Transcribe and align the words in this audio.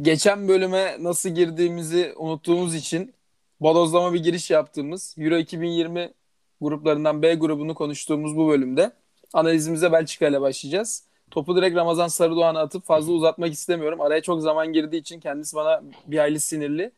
geçen 0.00 0.48
bölüme 0.48 0.96
nasıl 1.00 1.28
girdiğimizi 1.28 2.14
unuttuğumuz 2.16 2.74
için 2.74 3.14
bodozlama 3.60 4.14
bir 4.14 4.22
giriş 4.22 4.50
yaptığımız 4.50 5.14
Euro 5.18 5.36
2020 5.36 6.12
gruplarından 6.60 7.22
B 7.22 7.34
grubunu 7.34 7.74
konuştuğumuz 7.74 8.36
bu 8.36 8.48
bölümde 8.48 8.92
analizimize 9.32 9.92
Belçika 9.92 10.28
ile 10.28 10.40
başlayacağız. 10.40 11.04
Topu 11.30 11.56
direkt 11.56 11.76
Ramazan 11.76 12.08
Sarıdoğan'a 12.08 12.60
atıp 12.60 12.86
fazla 12.86 13.12
uzatmak 13.12 13.52
istemiyorum. 13.52 14.00
Araya 14.00 14.22
çok 14.22 14.42
zaman 14.42 14.72
girdiği 14.72 14.96
için 15.00 15.20
kendisi 15.20 15.56
bana 15.56 15.82
bir 16.06 16.18
hayli 16.18 16.40
sinirli. 16.40 16.92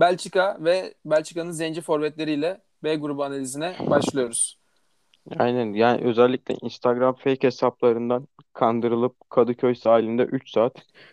Belçika 0.00 0.56
ve 0.60 0.94
Belçika'nın 1.04 1.50
zenci 1.50 1.80
forvetleriyle 1.80 2.60
B 2.84 2.96
grubu 2.96 3.24
analizine 3.24 3.76
başlıyoruz. 3.90 4.58
Aynen 5.38 5.72
yani 5.72 6.00
özellikle 6.04 6.54
Instagram 6.62 7.14
fake 7.14 7.46
hesaplarından 7.46 8.28
kandırılıp 8.52 9.30
Kadıköy 9.30 9.74
sahilinde 9.74 10.22
3 10.22 10.50
saat 10.50 10.72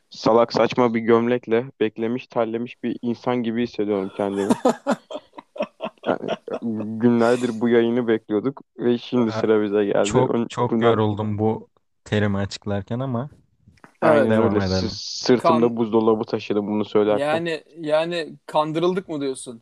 salak 0.09 0.53
saçma 0.53 0.93
bir 0.93 0.99
gömlekle 0.99 1.65
beklemiş 1.79 2.27
terlemiş 2.27 2.84
bir 2.84 2.97
insan 3.01 3.43
gibi 3.43 3.63
hissediyorum 3.63 4.11
kendimi. 4.17 4.49
Yani 6.07 6.29
günlerdir 6.99 7.51
bu 7.61 7.70
yayını 7.70 8.07
bekliyorduk 8.07 8.61
ve 8.77 8.97
şimdi 8.97 9.31
sıra 9.31 9.63
bize 9.63 9.85
geldi. 9.85 10.05
Çok 10.09 10.35
Ön- 10.35 10.48
çok 10.48 10.71
bundan- 10.71 10.85
yoruldum 10.89 11.37
bu 11.37 11.67
terimi 12.05 12.37
açıklarken 12.37 12.99
ama 12.99 13.29
Evet. 14.03 14.13
Aynen 14.21 14.31
devam 14.31 14.55
öyle. 14.55 14.65
edelim. 14.65 14.89
S- 14.89 15.25
Sırtımda 15.25 15.67
Kan- 15.67 15.77
buzdolabı 15.77 16.23
taşıdım 16.23 16.67
bunu 16.67 16.85
söylerken. 16.85 17.25
Yani 17.25 17.63
yani 17.77 18.34
kandırıldık 18.45 19.09
mı 19.09 19.21
diyorsun? 19.21 19.62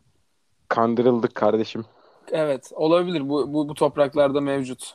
Kandırıldık 0.68 1.34
kardeşim. 1.34 1.84
Evet, 2.32 2.72
olabilir. 2.74 3.28
Bu 3.28 3.52
bu, 3.52 3.68
bu 3.68 3.74
topraklarda 3.74 4.40
mevcut. 4.40 4.94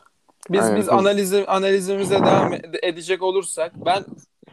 Biz 0.49 0.61
Aynen, 0.61 0.77
biz 0.77 0.89
analizi 0.89 1.45
analizimize 1.47 2.19
devam 2.19 2.53
ed- 2.53 2.79
edecek 2.85 3.23
olursak 3.23 3.73
ben 3.85 4.03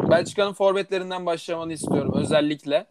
Belçika'nın 0.00 0.52
forvetlerinden 0.52 1.26
başlamanı 1.26 1.72
istiyorum 1.72 2.12
özellikle. 2.16 2.86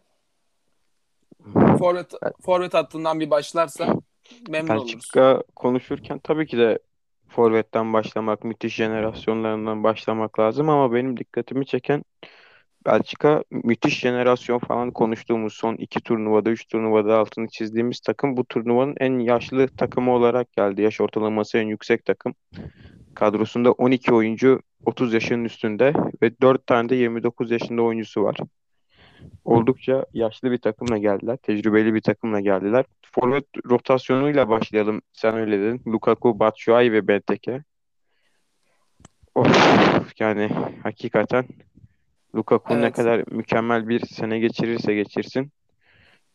Forvet 1.78 2.12
forvet 2.44 2.74
hattından 2.74 3.20
bir 3.20 3.30
başlarsa 3.30 3.94
memnun 4.48 4.76
oluruz. 4.76 4.92
Belçika 4.94 5.42
konuşurken 5.56 6.18
tabii 6.18 6.46
ki 6.46 6.58
de 6.58 6.78
forvetten 7.28 7.92
başlamak, 7.92 8.44
müthiş 8.44 8.74
jenerasyonlarından 8.74 9.84
başlamak 9.84 10.38
lazım 10.38 10.68
ama 10.68 10.92
benim 10.94 11.16
dikkatimi 11.16 11.66
çeken 11.66 12.04
Belçika 12.86 13.44
müthiş 13.50 14.00
jenerasyon 14.00 14.58
falan 14.58 14.90
konuştuğumuz 14.90 15.54
son 15.54 15.74
iki 15.74 16.00
turnuvada, 16.00 16.50
üç 16.50 16.66
turnuvada 16.68 17.18
altını 17.18 17.48
çizdiğimiz 17.48 18.00
takım 18.00 18.36
bu 18.36 18.44
turnuvanın 18.44 18.96
en 19.00 19.18
yaşlı 19.18 19.68
takımı 19.68 20.14
olarak 20.14 20.52
geldi. 20.52 20.82
Yaş 20.82 21.00
ortalaması 21.00 21.58
en 21.58 21.66
yüksek 21.66 22.04
takım. 22.04 22.34
Kadrosunda 23.14 23.72
12 23.72 24.14
oyuncu 24.14 24.60
30 24.84 25.14
yaşının 25.14 25.44
üstünde 25.44 25.92
ve 26.22 26.40
4 26.40 26.66
tane 26.66 26.88
de 26.88 26.94
29 26.94 27.50
yaşında 27.50 27.82
oyuncusu 27.82 28.22
var. 28.22 28.36
Oldukça 29.44 30.06
yaşlı 30.12 30.50
bir 30.50 30.58
takımla 30.58 30.98
geldiler. 30.98 31.36
Tecrübeli 31.36 31.94
bir 31.94 32.00
takımla 32.00 32.40
geldiler. 32.40 32.84
Forvet 33.02 33.44
rotasyonuyla 33.70 34.48
başlayalım. 34.48 35.02
Sen 35.12 35.34
öyle 35.34 35.60
dedin. 35.60 35.82
Lukaku, 35.86 36.38
Batshuayi 36.38 36.92
ve 36.92 37.08
Benteke. 37.08 37.62
Of, 39.34 40.20
yani 40.20 40.48
hakikaten 40.82 41.44
Lukaku 42.34 42.80
ne 42.80 42.90
Evet. 42.90 42.92
kadar 42.92 43.24
mükemmel 43.30 43.88
bir 43.88 44.06
sene 44.06 44.38
geçirirse 44.38 44.94
geçirsin. 44.94 45.52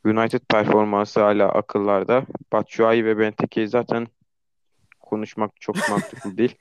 United 0.06 0.42
performansı 0.52 1.22
hala 1.22 1.50
akıllarda. 1.50 2.26
Batshuayi 2.54 3.06
ve 3.06 3.20
Benteke'yi 3.20 3.68
zaten 3.68 4.08
konuşmak 5.00 5.52
çok 5.62 5.88
mantıklı 5.88 6.38
değil. 6.38 6.56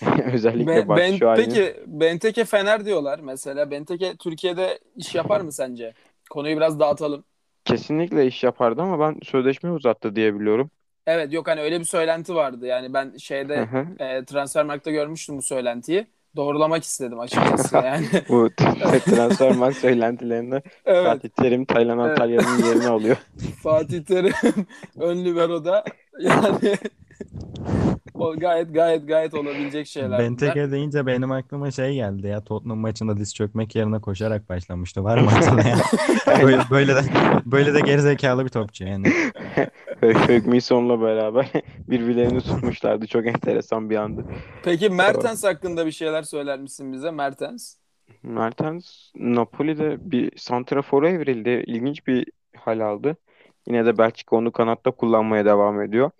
Özellikle 0.34 0.88
Be- 0.88 0.96
ben, 0.96 1.20
Batshuayi'nin. 1.20 1.34
peki 1.34 1.84
Benteke 1.86 2.44
Fener 2.44 2.84
diyorlar 2.84 3.18
mesela. 3.18 3.70
Benteke 3.70 4.16
Türkiye'de 4.16 4.78
iş 4.96 5.14
yapar 5.14 5.40
mı 5.40 5.52
sence? 5.52 5.94
Konuyu 6.30 6.56
biraz 6.56 6.80
dağıtalım. 6.80 7.24
Kesinlikle 7.64 8.26
iş 8.26 8.44
yapardı 8.44 8.82
ama 8.82 9.00
ben 9.00 9.20
sözleşme 9.22 9.70
uzattı 9.70 10.16
diye 10.16 10.34
biliyorum. 10.40 10.70
Evet 11.06 11.32
yok 11.32 11.48
hani 11.48 11.60
öyle 11.60 11.80
bir 11.80 11.84
söylenti 11.84 12.34
vardı. 12.34 12.66
Yani 12.66 12.94
ben 12.94 13.16
Hı 13.54 13.60
şeyde 13.60 13.62
hı. 13.62 13.86
e, 13.98 14.24
Transfermarkt'ta 14.24 14.90
görmüştüm 14.90 15.38
bu 15.38 15.42
söylentiyi. 15.42 16.06
Doğrulamak 16.38 16.84
istedim 16.84 17.20
açıkçası 17.20 17.76
yani. 17.84 18.06
Bu 18.28 18.50
transfer 19.04 19.72
söylentilerinde 19.72 20.62
Evet. 20.84 21.06
Fatih 21.06 21.28
Terim 21.28 21.64
Taylan 21.64 21.98
Evet. 21.98 22.10
Antalya'nın 22.10 22.64
yerini 22.66 22.88
alıyor. 22.88 23.16
Fatih 23.62 24.04
Terim 24.04 24.66
ön 25.00 25.24
libero'da 25.24 25.84
yani 26.20 26.76
o 28.18 28.36
gayet 28.36 28.74
gayet 28.74 29.08
gayet 29.08 29.34
olabilecek 29.34 29.86
şeyler. 29.86 30.18
Benteke 30.18 30.70
deyince 30.70 31.06
benim 31.06 31.32
aklıma 31.32 31.70
şey 31.70 31.94
geldi 31.94 32.26
ya 32.26 32.44
Tottenham 32.44 32.78
maçında 32.78 33.16
diz 33.16 33.34
çökmek 33.34 33.76
yerine 33.76 34.00
koşarak 34.00 34.48
başlamıştı. 34.48 35.04
Var 35.04 35.18
mı 35.18 35.30
hatırlayan? 35.30 35.78
böyle, 36.42 36.62
böyle 36.70 36.94
de 36.94 37.00
böyle 37.46 37.74
de 37.74 37.80
gerizekalı 37.80 38.44
bir 38.44 38.50
topçu 38.50 38.84
yani. 38.84 39.12
Högmison'la 40.00 41.00
beraber 41.00 41.50
birbirlerini 41.88 42.40
tutmuşlardı. 42.40 43.06
Çok 43.06 43.26
enteresan 43.26 43.90
bir 43.90 43.96
andı. 43.96 44.24
Peki 44.62 44.90
Mertens 44.90 45.44
hakkında 45.44 45.86
bir 45.86 45.92
şeyler 45.92 46.22
söyler 46.22 46.60
misin 46.60 46.92
bize 46.92 47.10
Mertens? 47.10 47.74
Mertens 48.22 49.10
Napoli'de 49.14 50.10
bir 50.10 50.32
santrafora 50.36 51.08
evrildi. 51.08 51.64
İlginç 51.66 52.06
bir 52.06 52.26
hal 52.56 52.80
aldı. 52.80 53.16
Yine 53.66 53.86
de 53.86 53.98
Belçika 53.98 54.36
onu 54.36 54.52
kanatta 54.52 54.90
kullanmaya 54.90 55.44
devam 55.44 55.82
ediyor. 55.82 56.10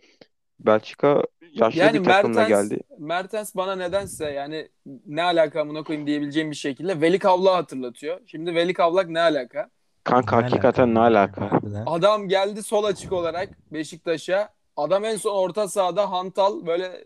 Belçika 0.61 1.23
yaşlı 1.59 1.81
Yani 1.81 2.01
bir 2.01 2.05
takımla 2.05 2.41
Mertens, 2.41 2.69
geldi. 2.69 2.83
Mertens 2.99 3.57
bana 3.57 3.77
nedense 3.77 4.31
yani 4.31 4.69
ne 5.07 5.23
alaka 5.23 5.61
amına 5.61 5.83
koyayım 5.83 6.07
diyebileceğim 6.07 6.51
bir 6.51 6.57
şekilde 6.57 7.01
Veli 7.01 7.19
Kavlak'ı 7.19 7.55
hatırlatıyor. 7.55 8.21
Şimdi 8.27 8.55
Veli 8.55 8.73
Kavlak 8.73 9.09
ne 9.09 9.21
alaka? 9.21 9.71
Kanka 10.05 10.37
Ne 10.37 10.43
hakikaten 10.43 10.95
ne 10.95 10.99
alaka? 10.99 11.51
Adam 11.87 12.29
geldi 12.29 12.63
sol 12.63 12.85
açık 12.85 13.13
olarak 13.13 13.49
Beşiktaş'a. 13.73 14.49
Adam 14.77 15.05
en 15.05 15.17
son 15.17 15.37
orta 15.37 15.69
sahada 15.69 16.11
hantal 16.11 16.67
böyle 16.67 17.05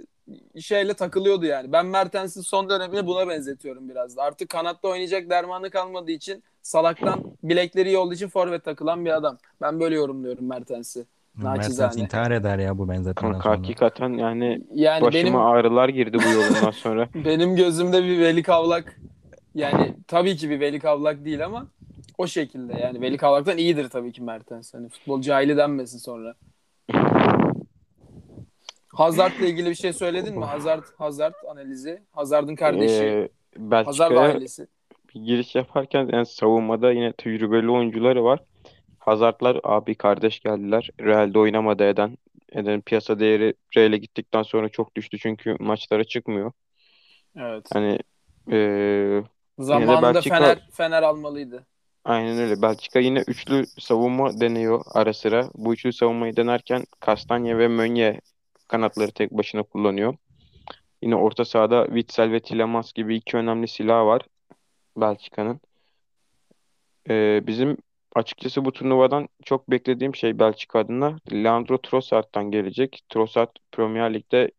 şeyle 0.60 0.94
takılıyordu 0.94 1.46
yani. 1.46 1.72
Ben 1.72 1.86
Mertens'in 1.86 2.40
son 2.40 2.70
dönemini 2.70 3.06
buna 3.06 3.28
benzetiyorum 3.28 3.88
biraz 3.88 4.16
da. 4.16 4.22
Artık 4.22 4.48
kanatta 4.48 4.88
oynayacak 4.88 5.30
dermanı 5.30 5.70
kalmadığı 5.70 6.10
için 6.10 6.44
salaktan 6.62 7.24
bilekleri 7.42 7.92
yolduğu 7.92 8.14
için 8.14 8.28
forvet 8.28 8.64
takılan 8.64 9.04
bir 9.04 9.10
adam. 9.10 9.38
Ben 9.60 9.80
böyle 9.80 9.94
yorumluyorum 9.94 10.48
Mertens'i. 10.48 11.06
Mertens 11.36 11.58
Naçizane. 11.78 12.02
intihar 12.02 12.30
eder 12.30 12.58
ya 12.58 12.78
bu 12.78 12.88
benzetmeden 12.88 13.32
Kanka 13.32 13.42
sonra. 13.42 13.58
hakikaten 13.58 14.08
yani 14.12 14.60
Yani 14.74 15.02
başıma 15.02 15.22
benim 15.24 15.36
ağrılar 15.36 15.88
girdi 15.88 16.18
bu 16.26 16.28
yolundan 16.34 16.70
sonra. 16.70 17.08
benim 17.24 17.56
gözümde 17.56 18.04
bir 18.04 18.18
Veli 18.18 18.42
Kavlak 18.42 19.00
yani 19.54 19.94
tabii 20.08 20.36
ki 20.36 20.50
bir 20.50 20.60
Veli 20.60 20.78
Kavlak 20.80 21.24
değil 21.24 21.44
ama 21.44 21.66
o 22.18 22.26
şekilde 22.26 22.72
yani 22.80 23.00
Veli 23.00 23.16
Kavlak'tan 23.16 23.58
iyidir 23.58 23.88
tabii 23.88 24.12
ki 24.12 24.22
Mertens. 24.22 24.74
Hani 24.74 24.88
futbol 24.88 25.20
cahili 25.22 25.56
denmesin 25.56 25.98
sonra. 25.98 26.34
Hazard'la 28.94 29.46
ilgili 29.46 29.70
bir 29.70 29.74
şey 29.74 29.92
söyledin 29.92 30.38
mi? 30.38 30.44
Hazard, 30.44 30.84
Hazard 30.98 31.34
analizi. 31.50 32.02
Hazard'ın 32.12 32.54
kardeşi. 32.54 32.94
Ee, 33.04 33.28
Hazard 33.84 34.10
Belçika'ya 34.10 34.20
ailesi. 34.20 34.66
bir 35.14 35.20
giriş 35.20 35.54
yaparken 35.54 36.08
yani 36.12 36.26
savunmada 36.26 36.92
yine 36.92 37.12
tecrübeli 37.12 37.70
oyuncuları 37.70 38.24
var. 38.24 38.40
Hazardlar 39.04 39.60
abi 39.64 39.94
kardeş 39.94 40.40
geldiler. 40.40 40.90
Real'de 41.00 41.38
oynamadı 41.38 41.84
Eden. 41.88 42.18
Eden'in 42.52 42.80
piyasa 42.80 43.20
değeri 43.20 43.54
Real'e 43.76 43.96
gittikten 43.96 44.42
sonra 44.42 44.68
çok 44.68 44.96
düştü 44.96 45.18
çünkü 45.18 45.56
maçlara 45.60 46.04
çıkmıyor. 46.04 46.52
Evet. 47.36 47.66
Hani 47.72 47.98
eee, 48.50 49.22
Zamanında 49.58 50.14
Belçika- 50.14 50.36
Fener 50.38 50.58
Fener 50.72 51.02
almalıydı. 51.02 51.66
aynen 52.04 52.38
öyle. 52.38 52.62
Belçika 52.62 52.98
yine 52.98 53.24
üçlü 53.26 53.66
savunma 53.66 54.40
deniyor 54.40 54.82
ara 54.94 55.12
sıra. 55.14 55.48
Bu 55.54 55.72
üçlü 55.74 55.92
savunmayı 55.92 56.36
denerken 56.36 56.84
Kastanya 57.00 57.58
ve 57.58 57.68
Meunier 57.68 58.20
kanatları 58.68 59.10
tek 59.12 59.30
başına 59.30 59.62
kullanıyor. 59.62 60.14
Yine 61.02 61.16
orta 61.16 61.44
sahada 61.44 61.86
Witsel 61.86 62.32
ve 62.32 62.40
Tielemans 62.40 62.92
gibi 62.92 63.16
iki 63.16 63.36
önemli 63.36 63.68
silah 63.68 64.04
var 64.06 64.22
Belçika'nın. 64.96 65.60
Ee, 67.08 67.40
bizim 67.46 67.76
açıkçası 68.14 68.64
bu 68.64 68.72
turnuvadan 68.72 69.28
çok 69.44 69.70
beklediğim 69.70 70.14
şey 70.14 70.38
Belçika 70.38 70.78
adına 70.78 71.16
Leandro 71.32 71.78
Trossard'dan 71.78 72.50
gelecek. 72.50 73.02
Trossard 73.08 73.50
Premier 73.72 74.14
Lig'de 74.14 74.50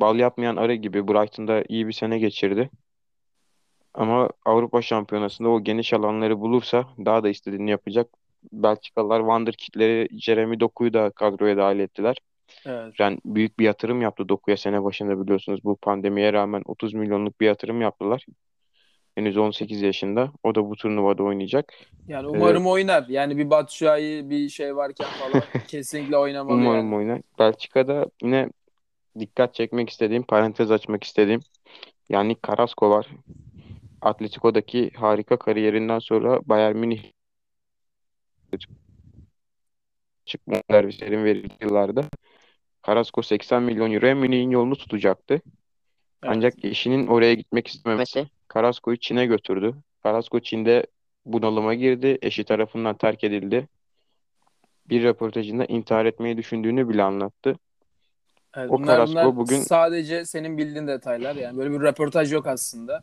bal 0.00 0.18
yapmayan 0.18 0.56
arı 0.56 0.74
gibi 0.74 1.08
Brighton'da 1.08 1.64
iyi 1.68 1.88
bir 1.88 1.92
sene 1.92 2.18
geçirdi. 2.18 2.70
Ama 3.94 4.30
Avrupa 4.44 4.82
Şampiyonası'nda 4.82 5.48
o 5.48 5.64
geniş 5.64 5.92
alanları 5.92 6.40
bulursa 6.40 6.86
daha 7.04 7.22
da 7.22 7.28
istediğini 7.28 7.70
yapacak. 7.70 8.08
Belçikalılar 8.52 9.20
Wonderkid'leri 9.20 10.08
Jeremy 10.20 10.60
Doku'yu 10.60 10.92
da 10.92 11.10
kadroya 11.10 11.56
dahil 11.56 11.78
ettiler. 11.78 12.16
Evet. 12.66 12.94
Yani 12.98 13.18
büyük 13.24 13.58
bir 13.58 13.64
yatırım 13.64 14.02
yaptı 14.02 14.28
Doku'ya 14.28 14.56
sene 14.56 14.84
başında 14.84 15.22
biliyorsunuz. 15.22 15.64
Bu 15.64 15.76
pandemiye 15.76 16.32
rağmen 16.32 16.62
30 16.64 16.94
milyonluk 16.94 17.40
bir 17.40 17.46
yatırım 17.46 17.80
yaptılar. 17.80 18.26
Henüz 19.16 19.36
18 19.36 19.82
yaşında. 19.82 20.32
O 20.42 20.54
da 20.54 20.70
bu 20.70 20.76
turnuvada 20.76 21.22
oynayacak. 21.22 21.72
Yani 22.08 22.28
umarım 22.28 22.66
oynar. 22.66 23.06
Yani 23.08 23.36
bir 23.36 23.50
Batshuayi 23.50 24.30
bir 24.30 24.48
şey 24.48 24.76
varken 24.76 25.06
falan 25.06 25.44
kesinlikle 25.68 26.16
oynamalı 26.16 26.56
Umarım 26.56 26.84
yani. 26.84 26.94
oynar. 26.94 27.20
Belçika'da 27.38 28.06
yine 28.22 28.50
dikkat 29.18 29.54
çekmek 29.54 29.90
istediğim, 29.90 30.22
parantez 30.22 30.70
açmak 30.70 31.04
istediğim 31.04 31.40
Yannick 32.08 32.40
Carrasco 32.48 32.90
var. 32.90 33.06
Atletico'daki 34.02 34.90
harika 34.90 35.36
kariyerinden 35.36 35.98
sonra 35.98 36.40
Bayern 36.44 36.76
Münih 36.76 37.02
çıkma 40.24 40.56
servislerin 40.70 41.24
verildiği 41.24 41.58
yıllarda 41.60 42.04
Carrasco 42.86 43.22
80 43.22 43.62
milyon 43.62 43.92
euroya 43.92 44.14
Münih'in 44.14 44.50
yolunu 44.50 44.76
tutacaktı. 44.76 45.34
Evet. 45.34 45.42
Ancak 46.36 46.64
eşinin 46.64 47.06
oraya 47.06 47.34
gitmek 47.34 47.66
istememesi 47.66 48.26
Carrasco'yu 48.54 48.96
Çin'e 48.96 49.26
götürdü. 49.26 49.74
Carrasco 50.06 50.40
Çin'de 50.40 50.86
bunalıma 51.26 51.74
girdi. 51.74 52.18
Eşi 52.22 52.44
tarafından 52.44 52.96
terk 52.96 53.24
edildi. 53.24 53.68
Bir 54.88 55.02
röportajında 55.02 55.64
intihar 55.64 56.04
etmeyi 56.06 56.36
düşündüğünü 56.36 56.88
bile 56.88 57.02
anlattı. 57.02 57.56
Evet, 58.54 58.70
O 58.70 58.78
bunlar, 58.78 58.86
Carrasco 58.96 59.14
bunlar 59.20 59.36
bugün- 59.36 59.60
sadece 59.60 60.24
senin 60.24 60.58
bildiğin 60.58 60.86
detaylar. 60.86 61.36
Yani 61.36 61.58
böyle 61.58 61.70
bir 61.70 61.80
röportaj 61.80 62.32
yok 62.32 62.46
aslında. 62.46 63.02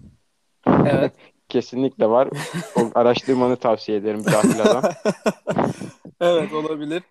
Evet. 0.67 1.13
Kesinlikle 1.49 2.09
var. 2.09 2.29
O 2.75 2.91
araştırmanı 2.95 3.55
tavsiye 3.55 3.97
ederim 3.97 4.23
cahil 4.23 4.61
adam. 4.61 4.83
Evet 6.21 6.53
olabilir. 6.53 7.03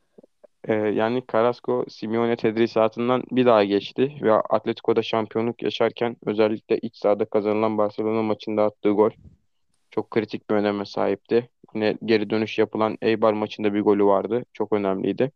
Ee, 0.69 0.75
yani 0.75 1.23
Carrasco 1.33 1.85
Simeone 1.89 2.37
tedrisatından 2.37 3.25
bir 3.31 3.47
daha 3.47 3.65
geçti 3.65 4.15
ve 4.23 4.33
Atletico'da 4.33 5.03
şampiyonluk 5.03 5.63
yaşarken 5.63 6.17
özellikle 6.27 6.79
iç 6.79 6.97
sahada 6.97 7.25
kazanılan 7.25 7.79
Barcelona 7.79 8.23
maçında 8.23 8.65
attığı 8.65 8.91
gol 8.91 9.11
çok 9.91 10.11
kritik 10.11 10.51
bir 10.51 10.55
öneme 10.55 10.85
sahipti. 10.85 11.49
Yine 11.75 11.99
geri 12.05 12.31
dönüş 12.31 12.59
yapılan 12.59 12.99
Eibar 13.03 13.33
maçında 13.33 13.75
bir 13.75 13.81
golü 13.81 14.05
vardı. 14.05 14.45
Çok 14.53 14.73
önemliydi. 14.73 15.33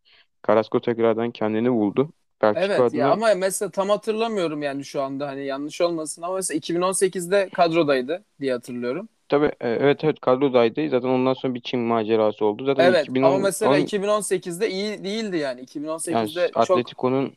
Carrasco 0.49 0.81
tekrardan 0.81 1.31
kendini 1.31 1.73
buldu. 1.73 2.13
Belçika 2.43 2.67
Evet 2.67 2.81
adına 2.81 3.01
ya 3.01 3.13
ama 3.13 3.35
mesela 3.35 3.71
tam 3.71 3.89
hatırlamıyorum 3.89 4.63
yani 4.63 4.85
şu 4.85 5.03
anda 5.03 5.29
hani 5.29 5.47
yanlış 5.47 5.81
olmasın 5.81 6.23
ama 6.23 6.35
mesela 6.35 6.57
2018'de 6.57 7.49
kadrodaydı 7.55 8.25
diye 8.41 8.53
hatırlıyorum. 8.53 9.09
Tabii 9.29 9.47
e, 9.47 9.69
evet 9.69 10.05
evet 10.05 10.21
kadrodaydı. 10.21 10.89
Zaten 10.89 11.09
ondan 11.09 11.35
sonra 11.35 11.55
bir 11.55 11.61
Çin 11.61 11.81
macerası 11.81 12.45
oldu. 12.45 12.65
Zaten 12.65 12.85
Evet 12.91 13.03
2010 13.03 13.29
ama 13.29 13.39
mesela 13.39 13.77
on- 13.77 13.81
2018'de 13.81 14.71
iyi 14.71 15.05
değildi 15.05 15.37
yani. 15.37 15.61
yani 15.61 15.61
2018'de 15.61 16.49
çok 16.49 16.57
Atletico'nun 16.57 17.33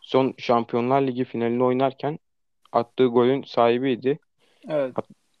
son 0.00 0.34
Şampiyonlar 0.38 1.02
Ligi 1.02 1.24
finalini 1.24 1.64
oynarken 1.64 2.18
attığı 2.72 3.06
golün 3.06 3.42
sahibiydi. 3.42 4.18
evet 4.68 4.94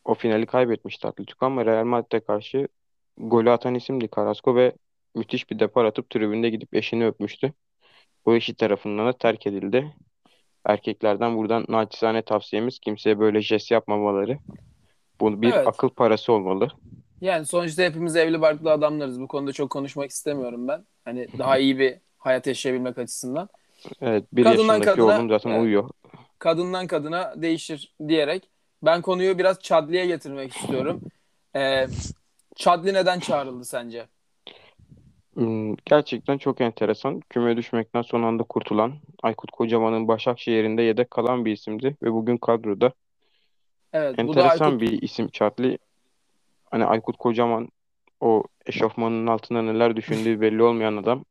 O 0.04 0.14
finali 0.14 0.46
kaybetmişti 0.46 1.06
Atletico 1.08 1.46
ama 1.46 1.66
Real 1.66 1.84
Madrid'e 1.84 2.20
karşı 2.20 2.68
golü 3.18 3.50
atan 3.50 3.74
isimdi 3.74 4.08
Carrasco 4.16 4.56
ve 4.56 4.72
müthiş 5.14 5.50
bir 5.50 5.58
depar 5.58 5.84
atıp 5.84 6.10
tribünde 6.10 6.50
gidip 6.50 6.74
eşini 6.74 7.06
öpmüştü. 7.06 7.52
O 8.24 8.34
eşi 8.34 8.54
tarafından 8.54 9.06
da 9.06 9.12
terk 9.12 9.46
edildi. 9.46 9.94
Erkeklerden 10.64 11.36
buradan 11.36 11.64
naçizane 11.68 12.22
tavsiyemiz 12.22 12.78
kimseye 12.78 13.18
böyle 13.18 13.40
jest 13.40 13.70
yapmamaları. 13.70 14.38
Bu 15.20 15.42
bir 15.42 15.52
Evet. 15.52 15.66
akıl 15.68 15.88
parası 15.88 16.32
olmalı. 16.32 16.68
yani 17.20 17.46
sonuçta 17.46 17.82
hepimiz 17.82 18.16
evli 18.16 18.40
barklı 18.40 18.72
adamlarız. 18.72 19.20
Bu 19.20 19.28
konuda 19.28 19.52
çok 19.52 19.70
konuşmak 19.70 20.10
istemiyorum 20.10 20.68
ben. 20.68 20.84
Hani 21.04 21.26
daha 21.38 21.58
iyi 21.58 21.78
bir 21.78 21.94
hayat 22.18 22.46
yaşayabilmek 22.46 22.98
açısından. 22.98 23.48
Evet, 24.00 24.24
bir 24.32 24.44
Kadından 24.44 24.62
yaşındaki 24.74 24.84
kadına- 25.00 25.16
oğlum 25.18 25.28
zaten 25.28 25.50
Evet. 25.50 25.62
uyuyor. 25.62 25.90
kadından 26.38 26.86
kadına 26.86 27.42
değişir 27.42 27.94
diyerek 28.08 28.48
ben 28.82 29.02
konuyu 29.02 29.38
biraz 29.38 29.60
Chadli'ye 29.60 30.06
getirmek 30.06 30.56
istiyorum. 30.56 31.00
Ee, 31.56 31.86
Chadli 32.56 32.94
neden 32.94 33.20
çağrıldı 33.20 33.64
sence? 33.64 34.06
Hmm, 35.34 35.74
Gerçekten 35.84 36.38
çok 36.38 36.60
enteresan. 36.60 37.20
Küme 37.30 37.56
düşmekten 37.56 38.02
son 38.02 38.22
anda 38.22 38.42
kurtulan 38.42 38.92
Aykut 39.22 39.50
Kocaman'ın 39.50 40.08
Başakşehir'inde 40.08 40.82
yedek 40.82 41.10
kalan 41.10 41.44
bir 41.44 41.52
isimdi 41.52 41.96
ve 42.02 42.12
bugün 42.12 42.36
kadroda. 42.36 42.92
Evet, 43.92 44.18
bu 44.18 44.34
da 44.34 44.40
Enteresan 44.40 44.66
Aykut 44.66 44.80
bir 44.80 45.02
isim 45.02 45.28
Çatli. 45.28 45.78
Hani 46.70 46.84
Aykut 46.84 47.16
Kocaman 47.16 47.68
o 48.20 48.42
eşofmanın 48.66 49.26
altında 49.26 49.62
neler 49.62 49.96
düşündüğü 49.96 50.40
belli 50.40 50.62
olmayan 50.62 50.96
adam. 50.96 51.24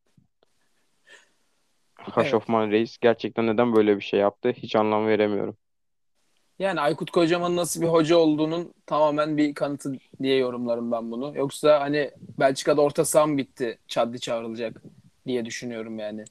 Haşofman 1.96 2.72
Reis 2.72 2.98
gerçekten 2.98 3.48
neden 3.48 3.76
böyle 3.76 3.96
bir 3.96 4.02
şey 4.02 4.20
yaptı 4.20 4.50
hiç 4.50 4.76
anlam 4.76 5.08
veremiyorum. 5.08 5.58
yani 6.60 6.82
Aykut 6.82 7.12
Kocaman'ın 7.12 7.56
nasıl 7.56 7.82
bir 7.82 7.88
hoca 7.88 8.18
olduğunun 8.18 8.74
tamamen 8.86 9.38
bir 9.38 9.54
kanıtı 9.54 9.94
diye 10.22 10.38
yorumlarım 10.38 10.92
ben 10.92 11.12
bunu. 11.12 11.38
Yoksa 11.38 11.80
hani 11.80 12.12
Belçika'da 12.40 12.82
orta 12.82 13.06
saha 13.06 13.26
mı 13.26 13.38
bitti 13.38 13.80
Chadli 13.88 14.20
çağrılacak 14.20 14.82
diye 15.28 15.46
düşünüyorum 15.46 16.00
yani. 16.00 16.24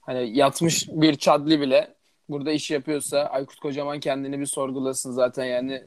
Hani 0.00 0.36
yatmış 0.36 0.88
bir 0.88 1.16
Chadli 1.16 1.60
bile 1.60 1.94
burada 2.28 2.52
iş 2.52 2.70
yapıyorsa 2.70 3.18
Aykut 3.18 3.60
Kocaman 3.60 4.00
kendini 4.00 4.40
bir 4.40 4.46
sorgulasın 4.46 5.12
zaten 5.12 5.44
yani 5.44 5.82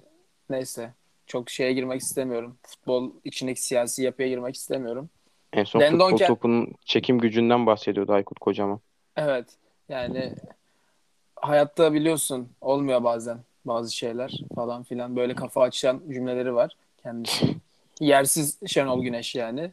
neyse. 0.50 0.94
Çok 1.28 1.50
şeye 1.50 1.74
girmek 1.74 2.02
istemiyorum. 2.02 2.58
Futbol 2.64 3.12
içindeki 3.24 3.62
siyasi 3.64 4.04
yapıya 4.04 4.28
girmek 4.28 4.56
istemiyorum. 4.56 5.10
En 5.54 5.64
son 5.64 5.80
Dendonke- 5.80 6.10
futbol 6.12 6.28
topunun 6.28 6.74
çekim 6.86 7.20
gücünden 7.20 7.66
bahsediyordu 7.66 8.14
Aykut 8.14 8.40
Kocaman. 8.40 8.80
Evet. 9.16 9.46
Yani 9.90 10.34
hayatta 11.36 11.94
biliyorsun 11.94 12.50
olmuyor 12.62 13.04
bazen 13.04 13.38
bazı 13.66 13.96
şeyler 13.96 14.40
falan 14.56 14.84
filan. 14.84 15.16
Böyle 15.16 15.36
kafa 15.36 15.62
açan 15.62 16.02
cümleleri 16.10 16.56
var 16.56 16.76
kendisi. 17.04 17.56
Yersiz 18.00 18.60
Şenol 18.68 19.04
Güneş 19.04 19.36
yani. 19.36 19.72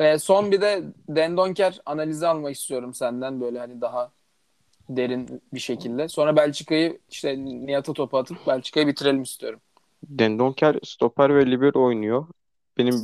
Ve 0.00 0.18
son 0.18 0.52
bir 0.52 0.60
de 0.60 0.82
Dendonker 1.08 1.80
analizi 1.86 2.26
almak 2.26 2.56
istiyorum 2.56 2.94
senden 2.94 3.40
böyle 3.40 3.58
hani 3.58 3.80
daha 3.80 4.10
derin 4.88 5.42
bir 5.54 5.60
şekilde. 5.60 6.08
Sonra 6.08 6.36
Belçika'yı 6.36 6.98
işte 7.10 7.36
Nihat'a 7.38 7.92
topu 7.92 8.18
atıp 8.18 8.46
Belçika'yı 8.46 8.86
bitirelim 8.86 9.22
istiyorum. 9.22 9.60
Dendonker 10.08 10.76
stoper 10.84 11.34
ve 11.36 11.50
libero 11.50 11.84
oynuyor. 11.84 12.26
Benim 12.78 12.94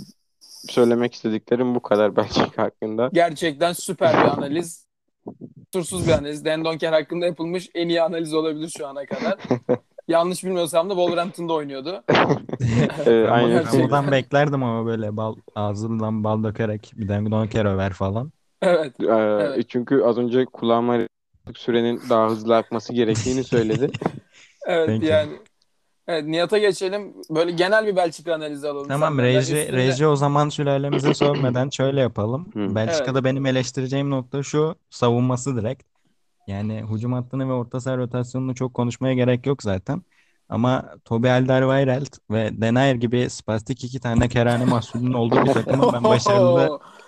söylemek 0.69 1.15
istediklerim 1.15 1.75
bu 1.75 1.81
kadar 1.83 2.17
Belçika 2.17 2.63
hakkında. 2.63 3.11
Gerçekten 3.13 3.73
süper 3.73 4.25
bir 4.25 4.29
analiz. 4.29 4.87
Kusursuz 5.73 6.07
bir 6.07 6.13
analiz. 6.13 6.45
Dendonker 6.45 6.93
hakkında 6.93 7.27
yapılmış 7.27 7.69
en 7.75 7.89
iyi 7.89 8.03
analiz 8.03 8.35
olabilir 8.35 8.69
şu 8.79 8.87
ana 8.87 9.07
kadar. 9.07 9.39
Yanlış 10.09 10.45
bilmiyorsam 10.45 10.91
da 10.91 10.95
Wolverhampton'da 10.95 11.53
oynuyordu. 11.53 12.03
Ee, 13.07 13.25
Ben 13.25 13.29
aynen. 13.29 13.65
bunu 13.73 13.79
Ramo'dan 13.81 14.11
beklerdim 14.13 14.63
ama 14.63 14.87
böyle 14.87 15.17
bal, 15.17 15.37
ağzından 15.55 16.25
bal 16.25 16.45
dökerek 16.45 16.93
bir 16.97 17.09
de 17.09 17.31
donker 17.31 17.65
över 17.65 17.93
falan. 17.93 18.33
Evet. 18.63 19.01
Ee, 19.01 19.07
Evet. 19.07 19.69
Çünkü 19.69 20.03
az 20.03 20.19
önce 20.19 20.45
kulağıma 20.45 20.99
sürenin 21.55 22.03
daha 22.11 22.29
hızlı 22.31 22.57
akması 22.57 22.93
gerektiğini 22.93 23.45
söyledi. 23.45 23.91
Evet 24.67 24.89
Peki. 24.89 25.07
yani. 25.07 25.33
Evet 26.09 26.25
Nihat'a 26.27 26.59
geçelim. 26.59 27.15
Böyle 27.31 27.51
genel 27.51 27.87
bir 27.87 27.97
Belçika 27.97 28.35
analizi 28.35 28.69
alalım. 28.69 28.89
Tamam 28.89 29.19
reji, 29.19 29.39
Üstünde- 29.57 29.73
reji 29.73 30.07
o 30.07 30.17
zaman 30.17 30.49
sülalemize 30.49 31.15
sormadan 31.15 31.71
şöyle 31.71 32.01
yapalım. 32.01 32.49
Hı. 32.55 32.75
Belçika'da 32.75 33.25
benim 33.25 33.47
eleştireceğim 33.47 34.11
nokta 34.11 34.43
şu 34.43 34.75
savunması 34.91 35.57
direkt. 35.57 35.83
Yani 36.47 36.85
hücum 36.93 37.13
hattını 37.13 37.49
ve 37.49 37.53
orta 37.53 37.81
saha 37.81 37.97
rotasyonunu 37.97 38.55
çok 38.55 38.75
konuşmaya 38.75 39.15
gerek 39.15 39.47
yok 39.47 39.63
zaten. 39.63 40.03
Ama 40.49 40.95
Toby 41.05 41.31
Alderweireld 41.31 42.15
ve 42.31 42.51
Denayer 42.61 42.95
gibi 42.95 43.31
spastik 43.31 43.85
iki 43.85 44.01
tane 44.01 44.29
kerane 44.29 44.65
mahsulünün 44.65 45.13
olduğu 45.13 45.43
bir 45.45 45.53
takımın 45.53 45.93
ben 45.93 46.05
başarılı 46.05 46.81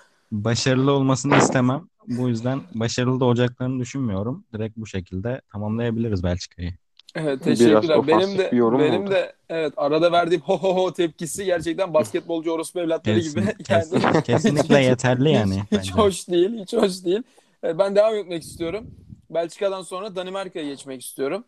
başarılı 0.44 0.92
olmasını 0.92 1.36
istemem. 1.36 1.88
Bu 2.08 2.28
yüzden 2.28 2.60
başarılı 2.74 3.20
da 3.20 3.24
olacaklarını 3.24 3.80
düşünmüyorum. 3.80 4.44
Direkt 4.52 4.76
bu 4.76 4.86
şekilde 4.86 5.40
tamamlayabiliriz 5.52 6.22
Belçika'yı. 6.24 6.74
Evet 7.14 7.46
Biraz 7.46 7.58
teşekkürler. 7.58 8.06
Benim 8.06 8.18
ofansif 8.18 8.38
de 8.38 8.52
bir 8.52 8.56
yorum 8.56 8.80
benim 8.80 9.02
oldu. 9.02 9.10
de 9.10 9.32
evet 9.48 9.72
arada 9.76 10.12
verdiğim 10.12 10.40
ho 10.42 10.58
ho 10.58 10.76
ho 10.76 10.92
tepkisi 10.92 11.44
gerçekten 11.44 11.94
basketbolcu 11.94 12.50
orospu 12.50 12.80
evlatları 12.80 13.16
Kesin- 13.20 13.40
gibi. 13.40 13.62
kesin- 13.64 14.00
Yani 14.00 14.22
kesinlikle 14.22 14.80
yeterli 14.82 15.30
yani 15.32 15.54
hiç, 15.54 15.62
hiç 15.62 15.72
bence. 15.72 15.92
hoş 15.92 16.28
değil, 16.28 16.58
hiç 16.62 16.72
hoş 16.72 17.04
değil. 17.04 17.22
E, 17.64 17.78
Ben 17.78 17.94
devam 17.96 18.14
etmek 18.14 18.42
istiyorum. 18.42 18.86
Belçika'dan 19.30 19.82
sonra 19.82 20.16
Danimarka'ya 20.16 20.64
geçmek 20.66 21.02
istiyorum. 21.02 21.44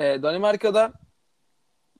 E, 0.00 0.22
Danimarka'da 0.22 0.92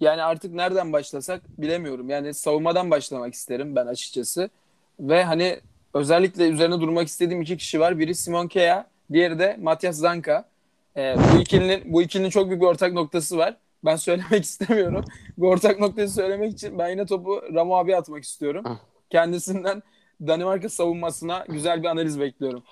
yani 0.00 0.22
artık 0.22 0.52
nereden 0.54 0.92
başlasak 0.92 1.42
bilemiyorum. 1.58 2.10
Yani 2.10 2.34
savunmadan 2.34 2.90
başlamak 2.90 3.34
isterim 3.34 3.76
ben 3.76 3.86
açıkçası. 3.86 4.50
Ve 5.00 5.24
hani 5.24 5.60
özellikle 5.94 6.48
üzerine 6.48 6.80
durmak 6.80 7.08
istediğim 7.08 7.42
iki 7.42 7.56
kişi 7.56 7.80
var. 7.80 7.98
Biri 7.98 8.14
Simon 8.14 8.46
Kea, 8.46 8.86
diğeri 9.12 9.38
de 9.38 9.56
Matthias 9.60 9.96
Zanka. 9.96 10.48
E, 10.96 11.16
bu 11.16 11.40
ikilinin 11.40 11.92
bu 11.92 12.02
ikilinin 12.02 12.30
çok 12.30 12.48
büyük 12.48 12.62
bir 12.62 12.66
ortak 12.66 12.92
noktası 12.92 13.38
var. 13.38 13.56
Ben 13.84 13.96
söylemek 14.06 14.44
istemiyorum. 14.44 15.04
Bu 15.38 15.48
ortak 15.48 15.80
noktayı 15.80 16.08
söylemek 16.08 16.52
için 16.52 16.78
ben 16.78 16.88
yine 16.88 17.06
topu 17.06 17.42
Ramo 17.54 17.76
abi 17.76 17.96
atmak 17.96 18.24
istiyorum. 18.24 18.64
Kendisinden 19.10 19.82
Danimarka 20.20 20.68
savunmasına 20.68 21.44
güzel 21.48 21.82
bir 21.82 21.88
analiz 21.88 22.20
bekliyorum. 22.20 22.62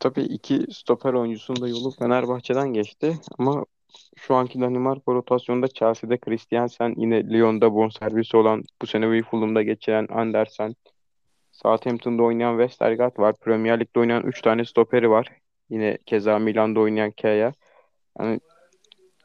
Tabii 0.00 0.22
iki 0.22 0.66
stoper 0.72 1.12
oyuncusunun 1.12 1.60
da 1.60 1.68
yolu 1.68 1.90
Fenerbahçe'den 1.90 2.72
geçti 2.72 3.18
ama 3.38 3.64
şu 4.16 4.34
anki 4.34 4.60
Danimarka 4.60 5.12
rotasyonda 5.12 5.68
Chelsea'de 5.68 6.18
Christiansen, 6.18 6.94
yine 6.96 7.30
Lyon'da 7.30 7.74
bonservisi 7.74 8.36
olan 8.36 8.62
bu 8.82 8.86
sene 8.86 9.22
Fulham'da 9.22 9.62
geçiren 9.62 10.06
Andersen, 10.10 10.74
Southampton'da 11.62 12.22
oynayan 12.22 12.58
Westergaard 12.58 13.18
var. 13.18 13.34
Premier 13.40 13.80
Lig'de 13.80 14.00
oynayan 14.00 14.22
3 14.22 14.42
tane 14.42 14.64
stoperi 14.64 15.10
var. 15.10 15.28
Yine 15.70 15.98
keza 16.06 16.38
Milan'da 16.38 16.80
oynayan 16.80 17.10
Kea. 17.10 17.52
Yani 18.18 18.40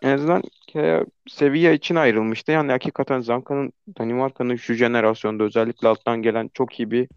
En 0.01 0.09
azından 0.09 0.43
e, 0.75 1.05
seviye 1.29 1.73
için 1.73 1.95
ayrılmıştı. 1.95 2.51
Yani 2.51 2.71
hakikaten 2.71 3.21
Zanka'nın 3.21 3.73
Danimarka'nın 3.99 4.55
şu 4.55 4.73
jenerasyonda 4.73 5.43
özellikle 5.43 5.87
alttan 5.87 6.21
gelen 6.21 6.49
çok 6.53 6.79
iyi 6.79 6.91
bir 6.91 7.09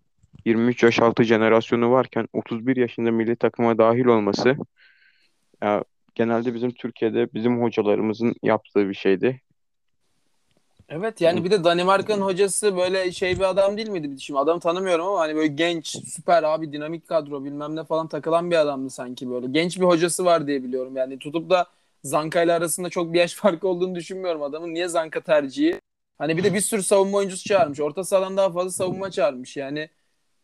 23 0.45 0.83
yaş 0.83 1.01
altı 1.01 1.25
jenerasyonu 1.25 1.91
varken 1.91 2.29
31 2.33 2.77
yaşında 2.77 3.11
milli 3.11 3.37
takıma 3.37 3.79
dahil 3.79 4.05
olması 4.05 4.57
ya, 5.63 5.85
genelde 6.15 6.55
bizim 6.55 6.71
Türkiye'de 6.71 7.35
bizim 7.35 7.63
hocalarımızın 7.63 8.35
yaptığı 8.43 8.89
bir 8.89 8.95
şeydi. 8.95 9.41
Evet 10.89 11.21
yani 11.21 11.45
bir 11.45 11.51
de 11.51 11.65
Danimarka'nın 11.65 12.23
hocası 12.23 12.77
böyle 12.77 13.13
şey 13.13 13.37
bir 13.37 13.45
adam 13.51 13.77
değil 13.77 13.89
miydi? 13.89 14.21
Şimdi 14.21 14.41
adamı 14.41 14.61
tanımıyorum 14.61 15.07
ama 15.07 15.19
hani 15.21 15.37
böyle 15.37 15.47
genç, 15.47 15.87
süper 15.87 16.43
abi 16.43 16.73
dinamik 16.73 17.09
kadro 17.09 17.45
bilmem 17.45 17.77
ne 17.77 17.85
falan 17.85 18.09
takılan 18.09 18.51
bir 18.51 18.57
adamdı 18.57 18.91
sanki 18.91 19.31
böyle. 19.31 19.47
Genç 19.47 19.81
bir 19.81 19.85
hocası 19.85 20.25
var 20.25 20.47
diye 20.47 20.63
biliyorum. 20.63 20.97
Yani 20.97 21.19
tutup 21.19 21.51
da 21.51 21.67
Zanka 22.05 22.43
ile 22.43 22.53
arasında 22.53 22.91
çok 22.91 23.13
bir 23.13 23.19
yaş 23.19 23.35
farkı 23.35 23.69
olduğunu 23.69 23.95
düşünmüyorum 23.95 24.43
adamın. 24.43 24.75
Niye 24.75 24.89
Zanka 24.89 25.21
tercihi? 25.21 25.81
Hani 26.19 26.37
bir 26.37 26.45
de 26.45 26.55
bir 26.55 26.61
sürü 26.61 26.83
savunma 26.83 27.19
oyuncusu 27.19 27.45
çağırmış. 27.45 27.81
Orta 27.81 28.05
sahadan 28.05 28.37
daha 28.37 28.53
fazla 28.53 28.71
savunma 28.71 29.11
çağırmış. 29.11 29.57
Yani 29.57 29.89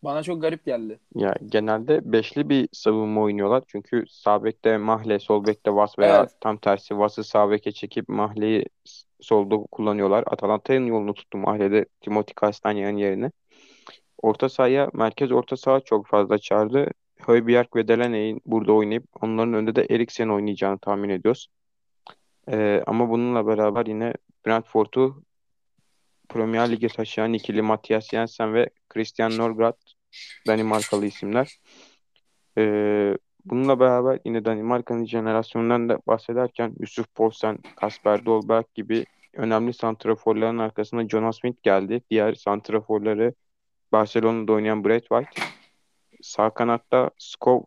bana 0.03 0.23
çok 0.23 0.43
garip 0.43 0.65
geldi. 0.65 0.99
Ya 1.15 1.35
genelde 1.47 2.13
beşli 2.13 2.49
bir 2.49 2.69
savunma 2.73 3.21
oynuyorlar. 3.23 3.63
Çünkü 3.67 4.05
sağ 4.09 4.45
bekte 4.45 4.77
Mahle, 4.79 5.19
sol 5.19 5.47
bekte 5.47 5.75
Vas 5.75 5.99
veya 5.99 6.21
Evet. 6.21 6.31
tam 6.41 6.57
tersi 6.57 6.99
Vas'ı 6.99 7.25
sağ 7.25 7.51
beke 7.51 7.73
çekip 7.73 8.09
Mahle'yi 8.09 8.65
solda 9.21 9.57
kullanıyorlar. 9.57 10.25
Atalanta'nın 10.27 10.87
yolunu 10.87 11.15
tuttu 11.15 11.39
Mahle'de 11.39 11.87
Timothy 12.01 12.35
Castagna'nın 12.41 12.97
yerine. 12.97 13.31
Orta 14.23 14.49
sahaya, 14.49 14.91
merkez 14.93 15.33
orta 15.33 15.57
saha 15.57 15.81
çok 15.81 16.07
fazla 16.07 16.39
çağırdı. 16.39 16.87
Højbjerg 17.21 17.77
ve 17.77 17.89
Delaney'in 17.89 18.41
burada 18.47 18.73
oynayıp 18.73 19.05
onların 19.23 19.55
önünde 19.55 19.75
de 19.75 19.87
Eriksen 19.91 20.29
oynayacağını 20.29 20.79
tahmin 20.79 21.09
ediyoruz. 21.09 21.49
Ee, 22.53 22.83
ama 22.87 23.11
bununla 23.11 23.47
beraber 23.47 23.87
yine 23.87 24.15
Brentford'u 24.47 25.23
Premier 26.29 26.71
Lig'e 26.71 26.89
taşıyan 26.89 27.33
ikili 27.33 27.63
Mathias 27.63 28.09
Jensen 28.11 28.55
ve 28.55 28.71
Christian 28.89 29.39
Norgard 29.39 29.79
Danimarkalı 30.47 31.07
isimler. 31.07 31.59
Ee, 32.59 33.17
bununla 33.45 33.81
beraber 33.81 34.19
yine 34.25 34.45
Danimarka'nın 34.45 35.05
jenerasyonundan 35.05 35.89
da 35.89 35.99
bahsederken 36.07 36.75
Yusuf 36.81 37.15
Poulsen, 37.15 37.59
Kasper 37.77 38.25
Dolberg 38.25 38.65
gibi 38.75 39.05
önemli 39.35 39.73
santraforların 39.73 40.59
arkasına 40.59 41.09
Jonas 41.09 41.39
Smith 41.41 41.63
geldi. 41.63 42.03
Diğer 42.11 42.35
santraforları 42.35 43.35
Barcelona'da 43.93 44.53
oynayan 44.53 44.85
Brad 44.85 45.01
White. 45.01 45.43
Sağ 46.23 46.51
kanatta 46.51 47.11
Skov, 47.19 47.63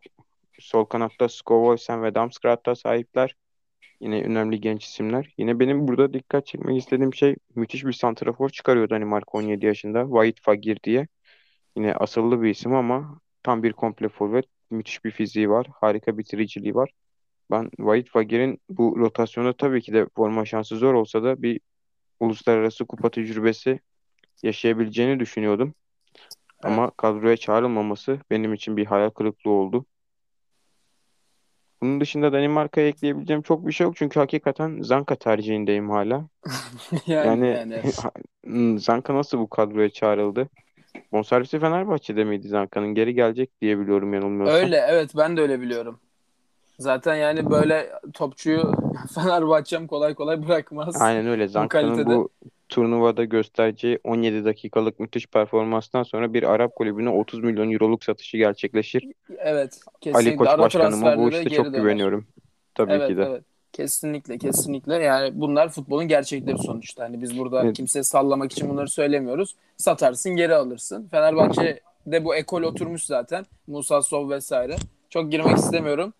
sol 0.60 0.84
kanatta 0.84 1.28
Skovholsen 1.28 2.02
ve 2.02 2.14
Damsgaard'a 2.14 2.74
sahipler. 2.74 3.36
Yine 4.00 4.24
önemli 4.24 4.60
genç 4.60 4.84
isimler. 4.84 5.34
Yine 5.38 5.60
benim 5.60 5.88
burada 5.88 6.12
dikkat 6.12 6.46
çekmek 6.46 6.78
istediğim 6.78 7.14
şey 7.14 7.36
müthiş 7.54 7.84
bir 7.84 7.92
santrafor 7.92 8.48
çıkarıyor 8.48 8.90
Danimarka 8.90 9.38
17 9.38 9.66
yaşında. 9.66 10.04
Wahid 10.04 10.38
Fagir 10.42 10.78
diye. 10.84 11.08
Yine 11.76 11.94
asıllı 11.94 12.42
bir 12.42 12.50
isim 12.50 12.74
ama 12.74 13.20
tam 13.42 13.62
bir 13.62 13.72
komple 13.72 14.08
forvet. 14.08 14.53
Müthiş 14.70 15.04
bir 15.04 15.10
fiziği 15.10 15.50
var. 15.50 15.66
Harika 15.80 16.18
bitiriciliği 16.18 16.74
var. 16.74 16.90
Ben 17.50 17.70
Wahid 17.76 18.06
Fagir'in 18.06 18.60
bu 18.68 18.96
rotasyonda 18.98 19.52
tabii 19.52 19.82
ki 19.82 19.92
de 19.92 20.06
forma 20.16 20.44
şansı 20.44 20.76
zor 20.76 20.94
olsa 20.94 21.22
da 21.22 21.42
bir 21.42 21.60
uluslararası 22.20 22.84
kupa 22.84 23.10
tecrübesi 23.10 23.80
yaşayabileceğini 24.42 25.20
düşünüyordum. 25.20 25.74
Ama 26.62 26.90
kadroya 26.90 27.36
çağrılmaması 27.36 28.18
benim 28.30 28.54
için 28.54 28.76
bir 28.76 28.86
hayal 28.86 29.10
kırıklığı 29.10 29.50
oldu. 29.50 29.86
Bunun 31.82 32.00
dışında 32.00 32.32
Danimarka'ya 32.32 32.88
ekleyebileceğim 32.88 33.42
çok 33.42 33.66
bir 33.66 33.72
şey 33.72 33.84
yok. 33.84 33.96
Çünkü 33.96 34.20
hakikaten 34.20 34.82
Zanka 34.82 35.16
tercihindeyim 35.16 35.90
hala. 35.90 36.28
Yani, 37.06 37.48
Yani 37.48 37.82
yani. 38.44 38.78
Zanka 38.80 39.14
nasıl 39.14 39.38
bu 39.38 39.50
kadroya 39.50 39.90
çağrıldı? 39.90 40.48
Bonservisi 41.12 41.58
Fenerbahçe'de 41.58 42.24
miydi 42.24 42.48
Zanka'nın? 42.48 42.94
Geri 42.94 43.14
gelecek 43.14 43.60
diye 43.60 43.78
biliyorum 43.78 44.14
yanılmıyorsam. 44.14 44.56
Öyle 44.56 44.84
evet 44.88 45.10
ben 45.16 45.36
de 45.36 45.40
öyle 45.40 45.60
biliyorum. 45.60 46.00
Zaten 46.78 47.14
yani 47.14 47.50
böyle 47.50 47.92
topçuyu 48.14 48.72
Fenerbahçe'm 49.14 49.86
kolay 49.86 50.14
kolay 50.14 50.46
bırakmaz. 50.46 51.02
Aynen 51.02 51.26
öyle. 51.26 51.48
Zanka'nın 51.48 51.94
kalitede. 51.94 52.14
bu 52.16 52.28
turnuvada 52.68 53.24
göstereceği 53.24 53.98
17 54.04 54.44
dakikalık 54.44 55.00
müthiş 55.00 55.26
performanstan 55.26 56.02
sonra 56.02 56.34
bir 56.34 56.42
Arap 56.42 56.74
kulübüne 56.74 57.08
30 57.10 57.40
milyon 57.44 57.70
euroluk 57.70 58.04
satışı 58.04 58.36
gerçekleşir. 58.36 59.04
Evet 59.38 59.80
Ali 59.84 60.00
kesinlikle. 60.00 60.36
Koç 60.36 60.48
Ara 60.48 60.58
başkanıma 60.58 61.16
bu 61.16 61.30
işte 61.30 61.50
çok 61.50 61.66
döner. 61.66 61.78
güveniyorum. 61.78 62.26
Tabii 62.74 62.92
Evet 62.92 63.08
ki 63.08 63.16
de. 63.16 63.22
evet. 63.22 63.44
Kesinlikle 63.74 64.38
kesinlikle. 64.38 64.94
Yani 65.02 65.30
bunlar 65.40 65.68
futbolun 65.68 66.08
gerçekleri 66.08 66.58
sonuçta. 66.58 67.04
Hani 67.04 67.22
biz 67.22 67.38
burada 67.38 67.64
Evet. 67.64 67.76
kimseye 67.76 68.02
sallamak 68.02 68.52
için 68.52 68.68
bunları 68.68 68.88
söylemiyoruz. 68.88 69.54
Satarsın 69.76 70.36
geri 70.36 70.54
alırsın. 70.54 71.08
Fenerbahçe'de 71.10 72.24
bu 72.24 72.34
ekol 72.36 72.62
oturmuş 72.62 73.02
zaten. 73.04 73.46
Musa 73.66 74.02
Sov 74.02 74.30
vesaire. 74.30 74.76
Çok 75.10 75.30
girmek 75.32 75.56
istemiyorum. 75.56 76.12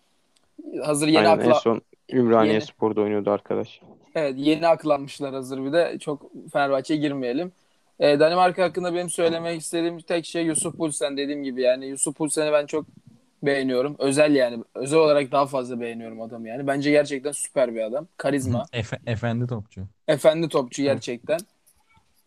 Hazır 0.83 1.07
yeni 1.07 1.17
Aynen 1.27 1.39
en 1.45 1.49
akla 1.49 1.59
son 1.59 1.81
Ümraniye 2.11 2.53
yeni- 2.53 2.65
Spor'da 2.65 3.01
oynuyordu 3.01 3.31
arkadaş. 3.31 3.81
Evet 4.15 4.33
yeni 4.37 4.67
aklanmışlar 4.67 5.33
hazır 5.33 5.65
bir 5.65 5.73
de. 5.73 5.97
Çok 5.99 6.31
Fenerbahçe'ye 6.53 6.99
girmeyelim. 6.99 7.51
Ee, 7.99 8.19
Danimarka 8.19 8.63
hakkında 8.63 8.93
benim 8.93 9.09
söylemek 9.09 9.61
istediğim 9.61 9.99
tek 9.99 10.25
şey 10.25 10.43
Yusuf 10.45 10.77
Poulsen 10.77 11.17
dediğim 11.17 11.43
gibi. 11.43 11.61
Yani 11.61 11.85
Yusuf 11.85 12.15
Poulsen'i 12.17 12.51
ben 12.51 12.65
çok 12.65 12.85
beğeniyorum. 13.45 13.95
Özel 13.99 14.35
yani. 14.35 14.63
Özel 14.75 14.99
olarak 14.99 15.31
daha 15.31 15.45
fazla 15.45 15.81
beğeniyorum 15.81 16.21
adamı 16.21 16.47
yani. 16.47 16.67
Bence 16.67 16.91
gerçekten 16.91 17.31
süper 17.31 17.75
bir 17.75 17.81
adam. 17.81 18.07
Karizma. 18.17 18.65
Efe- 18.73 19.09
efendi 19.11 19.47
topçu. 19.47 19.81
Efendi 20.07 20.49
topçu 20.49 20.83
gerçekten. 20.83 21.39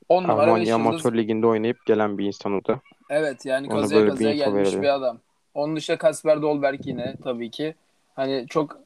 10 0.08 0.22
numara 0.22 0.36
5 0.36 0.42
Almanya 0.42 0.64
yıldız. 0.64 0.86
Amatör 0.86 1.16
Ligi'nde 1.16 1.46
oynayıp 1.46 1.86
gelen 1.86 2.18
bir 2.18 2.26
insan 2.26 2.52
o 2.52 2.64
da. 2.64 2.80
Evet 3.10 3.46
yani 3.46 3.66
Ona 3.66 3.80
kazıya 3.80 4.06
bir 4.06 4.30
gelmiş 4.30 4.44
verelim. 4.68 4.82
bir 4.82 4.94
adam. 4.94 5.18
Onun 5.54 5.76
dışında 5.76 5.98
Kasper 5.98 6.42
Dolberg 6.42 6.80
yine 6.86 7.16
tabii 7.24 7.50
ki. 7.50 7.74
Hani 8.16 8.46
çok 8.48 8.80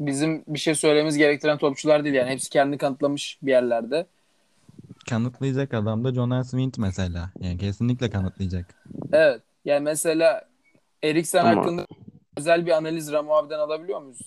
bizim 0.00 0.44
bir 0.48 0.58
şey 0.58 0.74
söylememiz 0.74 1.16
gerektiren 1.16 1.58
topçular 1.58 2.04
değil 2.04 2.14
yani. 2.14 2.30
Hepsi 2.30 2.50
kendini 2.50 2.78
kanıtlamış 2.78 3.38
bir 3.42 3.50
yerlerde. 3.50 4.06
Kanıtlayacak 5.10 5.74
adam 5.74 6.04
da 6.04 6.14
Jonas 6.14 6.50
Wind 6.50 6.74
mesela. 6.78 7.30
Yani 7.40 7.58
kesinlikle 7.58 8.10
kanıtlayacak. 8.10 8.74
Evet. 9.12 9.40
Yani 9.64 9.80
mesela 9.80 10.42
Eriksen 11.02 11.44
Ama- 11.44 11.56
hakkında 11.60 11.86
özel 12.36 12.66
bir 12.66 12.70
analiz 12.70 13.12
Ramo 13.12 13.34
abiden 13.34 13.58
alabiliyor 13.58 14.02
muyuz? 14.02 14.20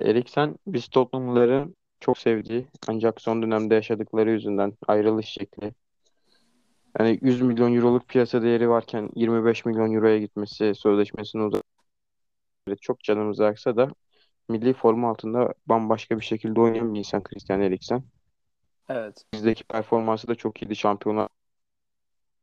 Eriksen 0.00 0.56
biz 0.66 0.88
Tottenham'lıların 0.88 1.76
çok 2.00 2.18
sevdiği 2.18 2.66
ancak 2.88 3.20
son 3.20 3.42
dönemde 3.42 3.74
yaşadıkları 3.74 4.30
yüzünden 4.30 4.72
ayrılış 4.88 5.26
şekli. 5.26 5.72
Yani 6.98 7.18
100 7.22 7.42
milyon 7.42 7.74
euroluk 7.74 8.08
piyasa 8.08 8.42
değeri 8.42 8.68
varken 8.68 9.10
25 9.14 9.64
milyon 9.64 9.92
euroya 9.92 10.18
gitmesi, 10.18 10.74
sözleşmesini 10.74 11.42
uzatıp 11.42 11.64
çok 12.80 13.00
canımızı 13.00 13.42
yaksa 13.42 13.76
da 13.76 13.90
milli 14.48 14.72
forma 14.72 15.10
altında 15.10 15.54
bambaşka 15.66 16.20
bir 16.20 16.24
şekilde 16.24 16.60
oynayan 16.60 16.94
bir 16.94 16.98
insan 16.98 17.22
Christian 17.22 17.60
Eriksen. 17.60 18.02
Evet. 18.88 19.24
Bizdeki 19.34 19.64
performansı 19.64 20.28
da 20.28 20.34
çok 20.34 20.62
iyiydi. 20.62 20.76
Şampiyonlar 20.76 21.28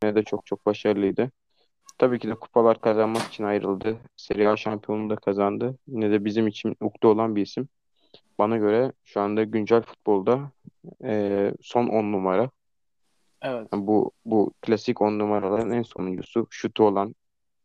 Ligi'nde 0.03 0.19
de 0.19 0.23
çok 0.23 0.45
çok 0.45 0.65
başarılıydı. 0.65 1.31
Tabii 1.97 2.19
ki 2.19 2.27
de 2.27 2.35
kupalar 2.35 2.81
kazanmak 2.81 3.23
için 3.23 3.43
ayrıldı. 3.43 3.97
Serie 4.17 4.47
A 4.47 4.57
şampiyonluğunu 4.57 5.09
da 5.09 5.15
kazandı. 5.15 5.77
Yine 5.87 6.11
de 6.11 6.25
bizim 6.25 6.47
için 6.47 6.75
ukde 6.81 7.07
olan 7.07 7.35
bir 7.35 7.41
isim. 7.41 7.67
Bana 8.39 8.57
göre 8.57 8.91
şu 9.05 9.21
anda 9.21 9.43
güncel 9.43 9.81
futbolda 9.81 10.51
eee, 11.03 11.53
son 11.61 11.87
10 11.87 12.11
numara. 12.11 12.49
Evet. 13.41 13.67
Yani 13.73 13.87
bu 13.87 14.11
bu 14.25 14.53
klasik 14.61 15.01
10 15.01 15.19
numaraların 15.19 15.71
en 15.71 15.81
sonuncusu. 15.81 16.47
Şutu 16.49 16.83
olan, 16.83 17.15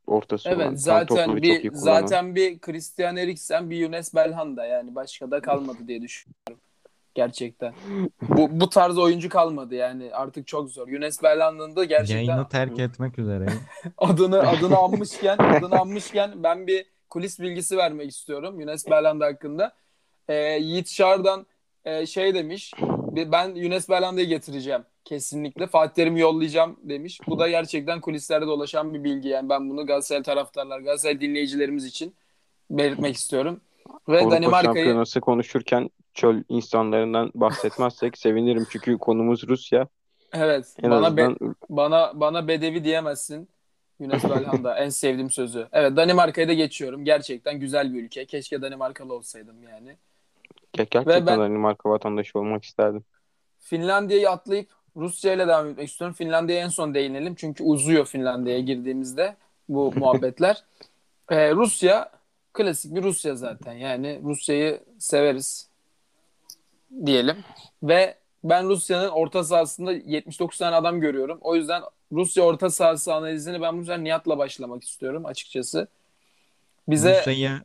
ortası 0.07 0.49
olan, 0.49 0.59
Evet 0.61 0.69
tam 0.69 0.77
zaten 0.77 1.37
bir 1.37 1.71
zaten 1.73 2.35
bir 2.35 2.59
Christian 2.59 3.17
Eriksen 3.17 3.71
bir 3.71 3.77
Younes 3.77 4.15
Belhanda 4.15 4.65
yani 4.65 4.95
başka 4.95 5.31
da 5.31 5.41
kalmadı 5.41 5.89
diye 5.89 6.03
düşünüyorum. 6.03 6.61
Gerçekten. 7.15 7.75
Bu 8.23 8.49
bu 8.61 8.69
tarz 8.69 8.99
oyuncu 8.99 9.29
kalmadı 9.29 9.75
yani 9.75 10.11
artık 10.13 10.47
çok 10.47 10.71
zor. 10.71 10.89
Younes 10.89 11.23
Belhanda'nın 11.23 11.77
da 11.77 11.85
gerçekten 11.85 12.23
Yayını 12.23 12.49
terk 12.49 12.79
etmek 12.79 13.19
üzereyim. 13.19 13.61
adını 13.99 14.49
adını 14.49 14.77
anmışken 14.77 15.39
adını 15.39 15.81
anmışken 15.81 16.33
ben 16.37 16.67
bir 16.67 16.85
kulis 17.11 17.41
bilgisi 17.41 17.77
vermek 17.77 18.11
istiyorum 18.11 18.61
Younes 18.61 18.91
Belhanda 18.91 19.27
hakkında. 19.27 19.73
Ee, 20.29 20.35
Yiğit 20.35 20.89
Şardan 20.89 21.47
e, 21.85 22.07
şey 22.07 22.35
demiş. 22.35 22.73
Ben 23.33 23.55
Younes 23.55 23.89
Belhanda'yı 23.89 24.27
getireceğim 24.27 24.83
kesinlikle. 25.05 25.67
Fatih 25.67 25.95
Terim'i 25.95 26.21
yollayacağım 26.21 26.77
demiş. 26.83 27.21
Bu 27.27 27.39
da 27.39 27.49
gerçekten 27.49 28.01
kulislerde 28.01 28.47
dolaşan 28.47 28.95
bir 28.95 29.05
bilgi. 29.05 29.29
Yani 29.29 29.49
ben 29.49 29.71
bunu 29.71 29.87
Galatasaray 29.87 30.23
taraftarlar, 30.23 30.81
Galatasaray 30.81 31.21
dinleyicilerimiz 31.21 31.85
için 31.85 32.15
belirtmek 32.71 33.17
istiyorum. 33.17 33.61
Ve 34.09 34.19
Avrupa 34.19 34.31
Danimarka'yı 34.37 34.75
Şampiyonası 34.75 35.21
konuşurken 35.21 35.91
çöl 36.15 36.43
insanlarından 36.49 37.31
bahsetmezsek 37.35 38.19
sevinirim 38.19 38.67
çünkü 38.71 38.99
konumuz 38.99 39.49
Rusya. 39.49 39.89
evet 40.33 40.75
En 40.83 40.91
bana 40.91 41.17
be- 41.17 41.23
azından 41.23 41.57
bana 41.71 42.21
bana 42.21 42.49
bedevi 42.49 42.85
diyemezsin. 42.85 43.49
Younes 44.01 44.25
Belhanda 44.25 44.79
en 44.79 44.89
sevdiğim 44.89 45.31
sözü. 45.31 45.69
Evet 45.73 45.97
Danimarka'ya 45.97 46.49
da 46.49 46.53
geçiyorum. 46.53 47.05
Gerçekten 47.05 47.61
güzel 47.61 47.95
bir 47.95 48.03
ülke. 48.03 48.25
Keşke 48.27 48.63
Danimarkalı 48.63 49.15
olsaydım 49.15 49.63
yani. 49.63 49.97
Gerçekten 50.73 51.27
ben- 51.27 51.39
Danimarka 51.39 51.91
vatandaşı 51.91 52.39
olmak 52.39 52.65
isterdim. 52.65 53.05
Finlandiya'yı 53.61 54.31
atlayıp 54.31 54.69
Rusya 54.97 55.33
ile 55.33 55.47
devam 55.49 55.69
etmek 55.69 55.89
istiyorum. 55.89 56.15
Finlandiya'ya 56.15 56.65
en 56.65 56.69
son 56.69 56.95
değinelim. 56.95 57.35
Çünkü 57.35 57.65
uzuyor 57.65 58.07
Finlandiya'ya 58.07 58.61
girdiğimizde 58.61 59.37
bu 59.69 59.93
muhabbetler. 59.97 60.65
Ee, 61.31 61.51
Rusya 61.55 62.11
klasik 62.53 62.95
bir 62.95 63.03
Rusya 63.03 63.35
zaten. 63.35 63.73
Yani 63.73 64.21
Rusya'yı 64.25 64.81
severiz 64.99 65.69
diyelim. 67.07 67.37
Ve 67.83 68.19
ben 68.45 68.69
Rusya'nın 68.69 69.09
orta 69.09 69.45
sahasında 69.45 69.93
79 69.93 70.59
tane 70.59 70.77
adam 70.77 71.01
görüyorum. 71.01 71.39
O 71.41 71.57
yüzden 71.57 71.83
Rusya 72.13 72.45
orta 72.45 72.71
sahası 72.71 73.15
analizini 73.15 73.61
ben 73.61 73.75
bu 73.75 73.79
yüzden 73.79 74.05
Nihat'la 74.05 74.39
başlamak 74.39 74.85
istiyorum 74.85 75.27
açıkçası. 75.27 75.89
Bize 76.89 77.19
Rusya'ya 77.19 77.63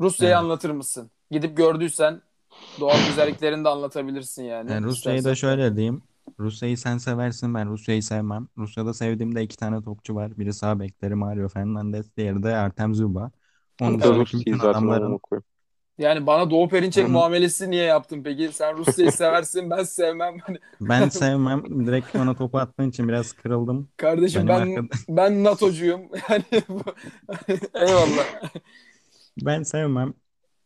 Rusya'yı 0.00 0.32
Evet. 0.32 0.42
anlatır 0.42 0.70
mısın? 0.70 1.10
Gidip 1.30 1.56
gördüysen 1.56 2.22
doğal 2.80 3.06
güzelliklerini 3.08 3.64
de 3.64 3.68
anlatabilirsin 3.68 4.42
yani. 4.42 4.72
Yani 4.72 4.84
Rusya'yı 4.86 5.24
da 5.24 5.34
şöyle 5.34 5.76
diyeyim. 5.76 6.02
Rusya'yı 6.38 6.78
sen 6.78 6.98
seversin 6.98 7.54
ben 7.54 7.68
Rusya'yı 7.68 8.02
sevmem. 8.02 8.48
Rusya'da 8.58 8.94
sevdiğimde 8.94 9.42
iki 9.42 9.56
tane 9.56 9.82
topçu 9.82 10.14
var. 10.14 10.38
Biri 10.38 10.52
sağ 10.52 10.80
bekleri 10.80 11.14
Mario 11.14 11.48
Fernandes, 11.48 12.06
diğeri 12.16 12.42
de 12.42 12.56
Artem 12.56 12.94
Zuba. 12.94 13.30
Onun 13.80 13.94
Bu 13.94 14.02
da 14.02 14.14
Rusya'yı 14.14 14.46
bütün 14.46 14.56
zaten 14.56 14.68
adamların 14.70 15.06
onu. 15.06 15.20
Yani 16.00 16.26
bana 16.26 16.50
Doğu 16.50 16.68
Perinçek 16.68 17.04
Onun- 17.04 17.12
muamelesi 17.12 17.70
niye 17.70 17.84
yaptın 17.84 18.22
peki? 18.24 18.50
Sen 18.52 18.76
Rusya'yı 18.78 19.12
seversin 19.22 19.70
ben 19.70 19.82
sevmem. 19.82 20.38
Hani 20.38 20.58
ben 20.80 21.08
sevmem. 21.08 21.86
Direkt 21.86 22.14
bana 22.14 22.34
topu 22.34 22.58
attığın 22.58 22.90
için 22.90 23.08
biraz 23.08 23.32
kırıldım. 23.32 23.88
kardeşim 23.96 24.48
Benim 24.48 24.60
ben 24.60 24.76
arkada- 24.82 24.96
ben 25.08 25.44
NATO'cuyum. 25.44 26.00
Yani 26.30 26.42
bu- 26.68 26.82
eyvallah. 27.74 28.24
Ben 29.44 29.62
sevmem. 29.62 30.14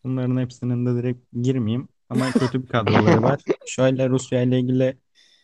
Bunların 0.04 0.36
hepsinin 0.40 0.86
de 0.86 1.02
direkt 1.02 1.32
girmeyeyim. 1.42 1.88
Ama 2.10 2.30
kötü 2.30 2.62
bir 2.62 2.68
kadroları 2.68 3.22
var. 3.22 3.40
Şöyle 3.66 4.08
Rusya 4.08 4.42
ile 4.42 4.58
ilgili 4.60 4.96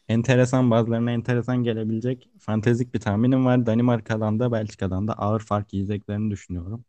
enteresan 0.09 0.71
bazılarına 0.71 1.11
enteresan 1.13 1.57
gelebilecek 1.65 2.29
fantezik 2.41 2.95
bir 2.95 3.01
tahminim 3.01 3.45
var. 3.47 3.67
Danimarka'dan 3.67 4.41
da 4.41 4.53
Belçika'dan 4.53 5.09
da 5.09 5.13
ağır 5.13 5.41
fark 5.41 5.73
yiyeceklerini 5.73 6.31
düşünüyorum. 6.31 6.85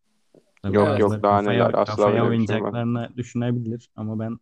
Tabii 0.64 0.76
Yok, 0.76 0.88
bazıları 0.88 1.02
yok, 1.02 1.24
daha 1.24 1.40
kafaya, 1.40 1.66
neler, 1.66 1.74
asla 1.74 1.86
kafaya 1.86 2.24
öyle 2.26 2.40
bir 2.42 2.48
şey 2.48 2.62
oynayacaklarını 2.62 3.18
düşünebilir 3.18 3.90
ama 3.96 4.20
ben 4.20 4.40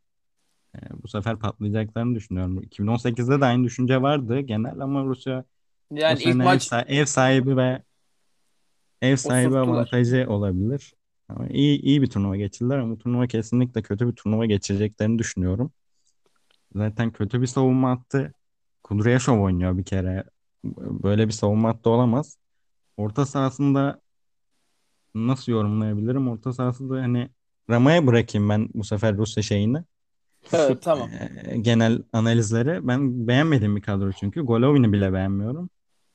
e, 0.76 0.80
bu 1.04 1.08
sefer 1.08 1.40
patlayacaklarını 1.40 2.16
düşünüyorum. 2.16 2.64
2018'de 2.64 3.42
de 3.42 3.46
aynı 3.46 3.64
düşünce 3.64 4.02
vardı 4.02 4.40
genel 4.40 4.80
ama 4.82 5.06
Rusya 5.06 5.46
Yani 5.92 6.16
ilk 6.20 6.24
sene 6.24 6.44
ev, 6.44 6.46
maç 6.46 6.68
sa- 6.68 6.86
ev 6.88 7.06
sahibi 7.06 7.58
ve 7.58 7.84
ev 9.02 9.16
sahibi 9.16 9.48
Osurttular. 9.48 9.76
avantajı 9.76 10.26
olabilir. 10.30 10.94
Ama 11.30 11.48
iyi 11.48 11.82
iyi 11.82 12.02
bir 12.02 12.08
turnuva 12.10 12.36
geçirdiler 12.38 12.78
ama 12.78 12.94
bu 12.94 12.98
turnuva 12.98 13.28
kesinlikle 13.28 13.82
kötü 13.82 14.08
bir 14.08 14.16
turnuva 14.16 14.46
geçireceklerini 14.46 15.20
düşünüyorum. 15.20 15.72
Zaten 16.76 17.12
kötü 17.12 17.42
bir 17.42 17.48
savunma 17.48 17.90
hattı. 17.92 18.34
Kudryashov 18.84 19.40
oynuyor 19.42 19.78
bir 19.78 19.84
kere. 19.86 20.24
Böyle 21.04 21.28
bir 21.28 21.32
savunma 21.34 21.70
hattı 21.70 21.90
olamaz. 21.90 22.38
Orta 22.98 23.26
sahasında 23.26 24.02
nasıl 25.28 25.52
yorumlayabilirim? 25.52 26.28
Orta 26.28 26.54
sahasında 26.54 27.02
hani 27.02 27.30
Rama'ya 27.70 28.08
bırakayım 28.08 28.50
ben 28.50 28.70
bu 28.74 28.84
sefer 28.84 29.18
Rusya 29.18 29.44
şeyini. 29.44 29.84
evet 30.54 30.82
tamam. 30.82 31.10
Ee, 31.10 31.58
genel 31.58 32.04
analizleri. 32.14 32.88
Ben 32.88 33.28
beğenmediğim 33.28 33.76
bir 33.76 33.82
kadro 33.82 34.12
çünkü. 34.12 34.42
Golovin'i 34.42 34.94
bile 34.94 35.14
beğenmiyorum. 35.14 35.70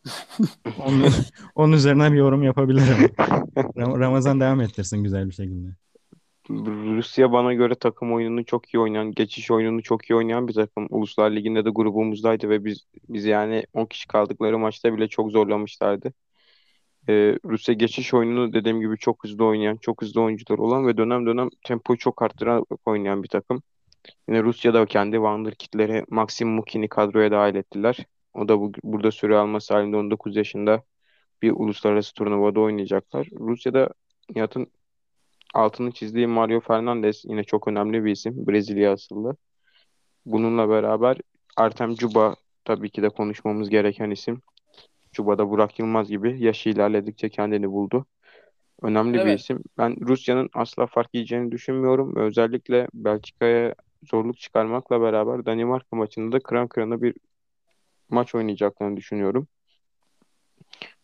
Onun, 0.87 1.12
onun 1.54 1.73
üzerine 1.73 2.12
bir 2.12 2.16
yorum 2.16 2.42
yapabilirim. 2.42 3.11
Ram- 3.56 4.00
Ramazan 4.00 4.40
devam 4.40 4.61
ettirsin 4.61 5.04
güzel 5.04 5.26
bir 5.26 5.34
şekilde. 5.34 5.68
Rusya 6.50 7.32
bana 7.32 7.54
göre 7.54 7.75
takım 7.75 8.12
oyununu 8.12 8.44
çok 8.44 8.75
iyi 8.75 8.78
oynayan, 8.78 9.12
geçiş 9.12 9.50
oyununu 9.50 9.82
çok 9.82 10.11
iyi 10.11 10.14
oynayan 10.14 10.49
bir 10.49 10.54
takım. 10.54 10.87
Uluslar 10.90 11.30
Ligi'nde 11.30 11.64
de 11.64 11.71
grubumuzdaydı 11.71 12.49
ve 12.49 12.64
biz 12.64 12.86
biz 13.08 13.25
yani 13.25 13.67
10 13.73 13.86
kişi 13.86 14.08
kaldıkları 14.08 14.58
maçta 14.58 14.97
bile 14.97 15.08
çok 15.08 15.30
zorlamışlardı. 15.30 16.12
Ee, 17.08 17.38
Rusya 17.45 17.75
geçiş 17.75 18.14
oyununu 18.14 18.52
dediğim 18.52 18.80
gibi 18.80 18.99
çok 18.99 19.25
hızlı 19.25 19.45
oynayan, 19.45 19.76
çok 19.76 20.02
hızlı 20.02 20.21
oyuncular 20.21 20.58
olan 20.58 20.86
ve 20.86 20.97
dönem 20.97 21.26
dönem 21.26 21.49
tempoyu 21.67 21.99
çok 21.99 22.23
arttırarak 22.23 22.64
oynayan 22.86 23.23
bir 23.23 23.28
takım. 23.28 23.62
Yine 24.28 24.43
Rusya'da 24.43 24.86
kendi 24.86 25.17
wonderkidleri 25.17 26.04
Maxim 26.08 26.49
Mukin'i 26.49 26.88
kadroya 26.88 27.30
dahil 27.30 27.54
ettiler. 27.54 27.97
O 28.34 28.49
da 28.49 28.60
bu, 28.60 28.73
burada 28.84 29.10
süre 29.10 29.36
alması 29.36 29.75
halinde 29.75 29.97
19 29.97 30.36
yaşında 30.36 30.82
bir 31.43 31.50
uluslararası 31.50 32.14
turnuvada 32.14 32.60
oynayacaklar. 32.60 33.28
Rusya'da 33.40 33.88
Nihat'ın 34.34 34.67
altını 35.54 35.93
çizdiği 35.93 36.26
Mario 36.26 36.60
Fernandes 36.60 37.25
yine 37.25 37.45
çok 37.45 37.69
önemli 37.69 38.04
bir 38.04 38.12
isim. 38.12 38.47
Brezilya 38.47 38.93
asıllı. 38.93 39.36
Bununla 40.26 40.69
beraber 40.69 41.19
Artem 41.56 41.95
Cuba 41.95 42.36
tabii 42.64 42.90
ki 42.90 43.02
de 43.02 43.08
konuşmamız 43.08 43.71
gereken 43.71 44.10
isim. 44.10 44.43
Cuba 45.14 45.38
da 45.38 45.50
Burak 45.50 45.78
Yılmaz 45.78 46.08
gibi 46.08 46.44
yaşı 46.44 46.68
ilerledikçe 46.68 47.28
kendini 47.28 47.70
buldu. 47.70 48.06
Önemli 48.82 49.14
bir 49.14 49.20
Evet. 49.20 49.40
isim. 49.40 49.62
Ben 49.78 49.96
Rusya'nın 50.00 50.50
asla 50.54 50.86
fark 50.86 51.08
yiyeceğini 51.14 51.52
düşünmüyorum. 51.52 52.16
Özellikle 52.16 52.88
Belçika'ya 52.94 53.74
zorluk 54.10 54.38
çıkarmakla 54.38 55.00
beraber 55.00 55.46
Danimarka 55.46 55.96
maçında 55.96 56.32
da 56.32 56.40
kıran 56.40 56.68
kırana 56.68 57.02
bir 57.02 57.14
maç 58.10 58.34
oynayacaklarını 58.34 58.96
düşünüyorum. 58.96 59.48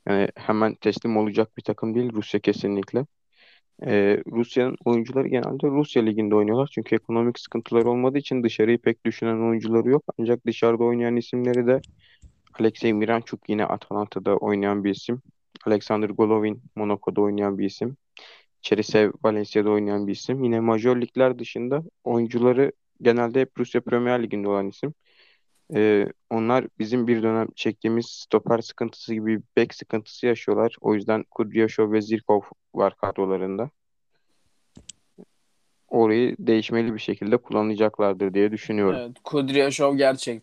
Yani 0.08 0.28
hemen 0.34 0.74
teslim 0.74 1.16
olacak 1.16 1.56
bir 1.56 1.62
takım 1.62 1.94
değil 1.94 2.12
Rusya 2.12 2.40
kesinlikle. 2.40 3.06
Ee, 3.86 4.22
Rusya'nın 4.26 4.76
oyuncuları 4.84 5.28
genelde 5.28 5.66
Rusya 5.66 6.02
liginde 6.02 6.34
oynuyorlar. 6.34 6.70
Çünkü 6.74 6.96
ekonomik 6.96 7.38
sıkıntıları 7.38 7.90
olmadığı 7.90 8.18
için 8.18 8.42
dışarıyı 8.42 8.78
pek 8.78 9.04
düşünen 9.04 9.48
oyuncuları 9.48 9.88
yok. 9.88 10.04
Ancak 10.18 10.46
dışarıda 10.46 10.84
oynayan 10.84 11.16
isimleri 11.16 11.66
de 11.66 11.80
Alexey 12.58 12.92
Miranchuk 12.92 13.48
yine 13.48 13.64
Atalanta'da 13.64 14.36
oynayan 14.36 14.84
bir 14.84 14.90
isim. 14.90 15.22
Alexander 15.66 16.08
Golovin 16.08 16.62
Monaco'da 16.76 17.20
oynayan 17.20 17.58
bir 17.58 17.64
isim. 17.64 17.96
Cherisev 18.62 19.12
Valencia'da 19.24 19.70
oynayan 19.70 20.06
bir 20.06 20.12
isim. 20.12 20.44
Yine 20.44 20.60
majör 20.60 21.00
ligler 21.00 21.38
dışında 21.38 21.82
oyuncuları 22.04 22.72
genelde 23.02 23.40
hep 23.40 23.58
Rusya 23.58 23.80
Premier 23.80 24.22
Ligi'nde 24.22 24.48
olan 24.48 24.68
isim. 24.68 24.94
Ee, 25.74 26.06
onlar 26.30 26.66
bizim 26.78 27.06
bir 27.06 27.22
dönem 27.22 27.48
çektiğimiz 27.56 28.06
stoper 28.06 28.60
sıkıntısı 28.60 29.14
gibi 29.14 29.40
bek 29.56 29.74
sıkıntısı 29.74 30.26
yaşıyorlar. 30.26 30.76
O 30.80 30.94
yüzden 30.94 31.24
Kudryashov 31.30 31.92
ve 31.92 32.02
Zirkov 32.02 32.40
var 32.74 32.96
kadrolarında. 32.96 33.70
Orayı 35.88 36.36
değişmeli 36.38 36.94
bir 36.94 36.98
şekilde 36.98 37.36
kullanacaklardır 37.36 38.34
diye 38.34 38.52
düşünüyorum. 38.52 39.00
Evet, 39.00 39.16
Kudryashov 39.24 39.96
gerçek. 39.96 40.42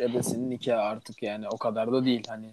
Ebesinin 0.00 0.50
nikahı 0.50 0.80
artık 0.80 1.22
yani 1.22 1.48
o 1.48 1.56
kadar 1.58 1.92
da 1.92 2.04
değil 2.04 2.24
hani. 2.28 2.46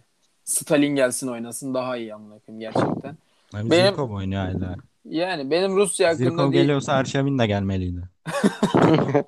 Stalin 0.44 0.96
gelsin 0.96 1.28
oynasın 1.28 1.74
daha 1.74 1.98
iyi 1.98 2.14
amına 2.14 2.40
koyayım 2.40 2.60
gerçekten. 2.60 3.18
Abi 3.54 3.72
Benim- 3.72 3.88
Zirkov 3.88 4.12
oynuyor 4.12 4.42
hala. 4.42 4.76
Yani 5.06 5.52
benim 5.52 5.76
Rusya 5.76 6.10
hakkında 6.10 6.30
Zirkov 6.30 6.52
değil. 6.52 6.64
geliyorsa 6.64 6.94
Arşavin 6.94 7.40
de 7.40 7.48
gelmeliydi. 7.48 8.02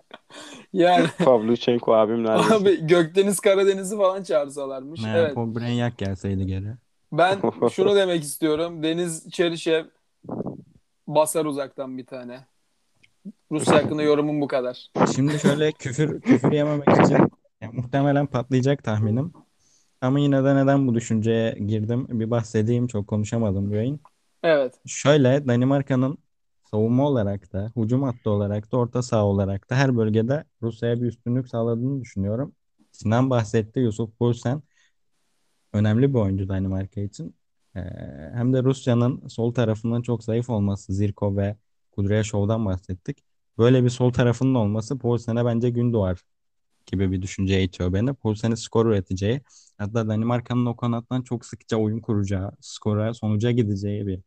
Yani 0.74 1.08
Pavlyuchenko 1.26 1.94
abim 1.96 2.24
neredeyse. 2.24 2.56
abi 2.56 2.88
Gökdeniz 2.88 3.40
Karadeniz'i 3.40 3.98
falan 3.98 4.24
çağırsalarmış. 4.24 5.04
Ne, 5.04 5.14
Evet. 5.18 5.36
Pobrenyak 5.36 5.98
gelseydi 5.98 6.46
geri. 6.46 6.68
Ben 7.12 7.38
şunu 7.72 7.96
demek 7.96 8.24
istiyorum. 8.24 8.84
Deniz 8.84 9.30
Çerişev 9.32 9.86
basar 11.08 11.46
uzaktan 11.46 11.98
bir 11.98 12.06
tane. 12.06 12.40
Rusya 13.52 13.76
hakkında 13.76 14.04
yorumum 14.04 14.42
bu 14.42 14.48
kadar. 14.48 14.88
Şimdi 15.16 15.40
şöyle 15.40 15.72
küfür 15.72 16.22
küfür 16.22 16.52
yememek 16.52 16.88
için 17.06 17.18
muhtemelen 17.74 18.28
patlayacak 18.28 18.84
tahminim. 18.84 19.34
Ama 20.02 20.20
yine 20.20 20.44
de 20.44 20.56
neden 20.56 20.88
bu 20.88 20.96
düşünceye 20.96 21.52
girdim 21.52 22.08
bir 22.10 22.32
bahsedeyim. 22.32 22.88
Çok 22.88 23.08
konuşamadım 23.08 23.70
bu 23.72 23.76
yayın. 23.76 24.00
Evet. 24.44 24.74
Şöyle 24.86 25.48
Danimarka'nın 25.48 26.18
savunma 26.72 27.08
olarak 27.08 27.54
da, 27.54 27.72
hücum 27.76 28.04
hattı 28.04 28.30
olarak 28.30 28.72
da, 28.72 28.78
orta 28.78 29.02
saha 29.02 29.26
olarak 29.26 29.70
da 29.70 29.76
her 29.76 29.98
bölgede 29.98 30.44
Rusya'ya 30.62 31.02
bir 31.02 31.08
üstünlük 31.08 31.48
sağladığını 31.48 32.02
düşünüyorum. 32.02 32.56
Sinan 32.92 33.30
bahsetti, 33.30 33.80
Yusuf 33.80 34.18
Poulsen 34.20 34.62
önemli 35.74 36.14
bir 36.14 36.20
oyuncu 36.20 36.50
Danimarka 36.50 37.02
için. 37.02 37.36
Ee, 37.76 37.80
hem 38.34 38.54
de 38.54 38.64
Rusya'nın 38.64 39.28
sol 39.28 39.54
tarafından 39.54 40.02
çok 40.02 40.24
zayıf 40.24 40.50
olması, 40.50 40.94
Zirko 40.94 41.38
ve 41.38 41.56
Kudryashov'dan 41.92 42.66
bahsettik. 42.66 43.24
Böyle 43.58 43.84
bir 43.84 43.90
sol 43.90 44.12
tarafının 44.12 44.56
olması 44.56 44.98
Poulsen'e 44.98 45.46
bence 45.46 45.70
gün 45.70 45.94
doğar 45.94 46.22
gibi 46.86 47.12
bir 47.12 47.22
düşünceye 47.22 47.64
itiyor 47.64 47.94
beni. 47.94 48.14
Poulsen'in 48.14 48.56
skor 48.56 48.86
üreteceği, 48.86 49.42
hatta 49.78 50.08
Danimarka'nın 50.08 50.66
o 50.66 50.76
kanattan 50.76 51.22
çok 51.22 51.46
sıkça 51.46 51.78
oyun 51.78 52.00
kuracağı, 52.00 52.52
skora, 52.62 53.14
sonuca 53.14 53.52
gideceği 53.52 54.08
bir 54.08 54.20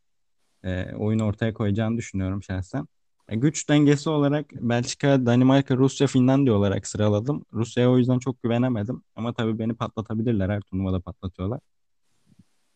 e, 0.64 0.94
oyun 0.96 1.18
ortaya 1.18 1.54
koyacağını 1.54 1.96
düşünüyorum 1.96 2.42
şahsen. 2.42 2.88
E, 3.28 3.36
güç 3.36 3.68
dengesi 3.68 4.10
olarak 4.10 4.52
Belçika, 4.52 5.26
Danimarka, 5.26 5.76
Rusya, 5.76 6.06
Finlandiya 6.06 6.56
olarak 6.56 6.86
sıraladım. 6.86 7.44
Rusya'ya 7.52 7.90
o 7.90 7.98
yüzden 7.98 8.18
çok 8.18 8.42
güvenemedim. 8.42 9.02
Ama 9.16 9.32
tabii 9.32 9.58
beni 9.58 9.74
patlatabilirler. 9.74 10.48
Her 10.48 10.60
turnuvada 10.60 11.00
patlatıyorlar. 11.00 11.60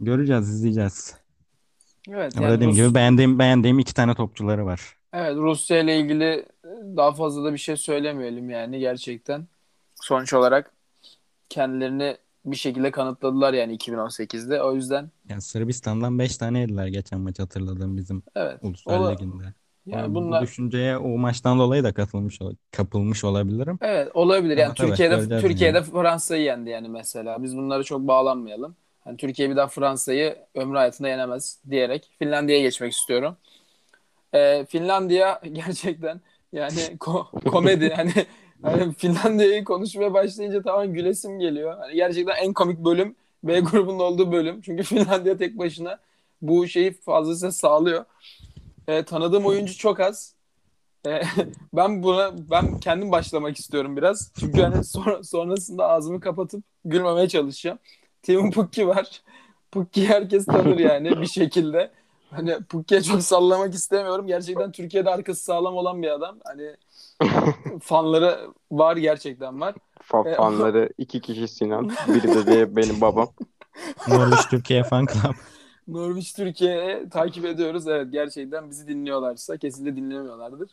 Göreceğiz, 0.00 0.48
izleyeceğiz. 0.48 1.14
Evet. 2.08 2.36
Ama 2.36 2.46
yani 2.46 2.56
dediğim 2.56 2.72
Rus- 2.72 2.76
gibi 2.76 2.94
beğendiğim 2.94 3.38
beğendiğim 3.38 3.78
iki 3.78 3.94
tane 3.94 4.14
topçuları 4.14 4.66
var. 4.66 4.96
Evet 5.12 5.36
Rusya 5.36 5.80
ile 5.80 6.00
ilgili 6.00 6.46
daha 6.96 7.12
fazla 7.12 7.44
da 7.44 7.52
bir 7.52 7.58
şey 7.58 7.76
söylemeyelim 7.76 8.50
yani 8.50 8.78
gerçekten. 8.78 9.46
Sonuç 10.02 10.32
olarak 10.34 10.72
kendilerini 11.48 12.16
bir 12.44 12.56
şekilde 12.56 12.90
kanıtladılar 12.90 13.54
yani 13.54 13.74
2018'de. 13.74 14.62
O 14.62 14.74
yüzden 14.74 15.10
Yani 15.28 15.42
Sırbistan'dan 15.42 16.18
5 16.18 16.36
tane 16.36 16.60
yediler 16.60 16.86
geçen 16.86 17.20
maç 17.20 17.38
hatırladığım 17.38 17.96
bizim 17.96 18.22
evet. 18.36 18.60
Uluslar 18.62 18.98
Ola- 18.98 19.10
Ligi'nde. 19.12 19.44
yani 19.44 19.54
Yani 19.86 20.14
bunlar 20.14 20.42
bu 20.42 20.46
düşünceye 20.46 20.98
o 20.98 21.08
maçtan 21.18 21.58
dolayı 21.58 21.84
da 21.84 21.94
katılmış 21.94 22.38
kapılmış 22.72 23.24
olabilirim. 23.24 23.78
evet 23.80 24.16
olabilir. 24.16 24.56
Yani 24.56 24.66
Ama 24.66 24.74
tabii, 24.74 24.88
Türkiye'de 24.88 25.14
göreceğiz 25.14 25.42
Türkiye'de 25.42 25.82
Fransa'yı 25.82 26.42
yendi 26.42 26.70
yani 26.70 26.88
mesela. 26.88 27.42
Biz 27.42 27.56
bunlara 27.56 27.82
çok 27.82 28.00
bağlanmayalım. 28.00 28.76
Hani 29.04 29.16
Türkiye 29.16 29.50
bir 29.50 29.56
daha 29.56 29.68
Fransa'yı 29.68 30.36
ömrü 30.54 30.76
hayatında 30.76 31.08
yenemez 31.08 31.58
diyerek 31.70 32.10
Finlandiya'ya 32.18 32.62
geçmek 32.62 32.92
istiyorum. 32.92 33.36
Ee, 34.34 34.64
Finlandiya 34.68 35.40
gerçekten 35.52 36.20
yani 36.52 36.80
ko- 37.00 37.50
komedi 37.50 37.90
hani, 37.96 38.12
hani 38.62 38.92
Finlandiya'yı 38.98 39.64
konuşmaya 39.64 40.14
başlayınca 40.14 40.62
tamam 40.62 40.92
gülesim 40.92 41.38
geliyor. 41.38 41.78
Hani 41.78 41.94
gerçekten 41.94 42.34
en 42.36 42.52
komik 42.52 42.78
bölüm 42.78 43.16
B 43.44 43.60
grubunun 43.60 43.98
olduğu 43.98 44.32
bölüm. 44.32 44.60
Çünkü 44.60 44.82
Finlandiya 44.94 45.36
tek 45.36 45.58
başına 45.58 45.98
bu 46.42 46.68
şeyi 46.68 46.92
fazlasıyla 46.92 47.52
sağlıyor. 47.52 48.04
Ee, 48.88 49.04
tanıdığım 49.04 49.46
oyuncu 49.46 49.78
çok 49.78 50.00
az. 50.00 50.34
Ee, 51.06 51.22
ben 51.72 52.02
buna 52.02 52.50
ben 52.50 52.80
kendim 52.80 53.12
başlamak 53.12 53.56
istiyorum 53.56 53.96
biraz. 53.96 54.32
Çünkü 54.40 54.62
hani 54.62 54.84
sonra, 54.84 55.22
sonrasında 55.22 55.88
ağzımı 55.88 56.20
kapatıp 56.20 56.64
gülmemeye 56.84 57.28
çalışacağım. 57.28 57.78
Team 58.22 58.50
Pukki 58.50 58.88
var. 58.88 59.22
Pukki 59.72 60.08
herkes 60.08 60.46
tanır 60.46 60.78
yani 60.78 61.20
bir 61.20 61.26
şekilde. 61.26 61.90
Hani 62.30 62.58
Pukki'ye 62.68 63.02
çok 63.02 63.22
sallamak 63.22 63.74
istemiyorum. 63.74 64.26
Gerçekten 64.26 64.72
Türkiye'de 64.72 65.10
arkası 65.10 65.44
sağlam 65.44 65.76
olan 65.76 66.02
bir 66.02 66.10
adam. 66.10 66.38
Hani 66.44 66.76
fanları 67.82 68.40
var 68.70 68.96
gerçekten 68.96 69.60
var. 69.60 69.74
Fa- 70.02 70.30
E, 70.30 70.34
fanları 70.36 70.88
iki 70.98 71.20
kişi 71.20 71.48
Sinan. 71.48 71.88
Biri 72.08 72.34
de 72.34 72.46
diye 72.46 72.76
benim 72.76 73.00
babam. 73.00 73.28
Norveç 74.08 74.48
Türkiye 74.50 74.82
Fan 74.84 75.06
Club. 75.06 75.34
Norwich 75.88 76.36
Türkiye'yi 76.36 77.08
takip 77.08 77.44
ediyoruz. 77.44 77.88
Evet 77.88 78.12
gerçekten 78.12 78.70
bizi 78.70 78.88
dinliyorlarsa 78.88 79.56
kesinlikle 79.56 79.96
dinlemiyorlardır. 79.96 80.70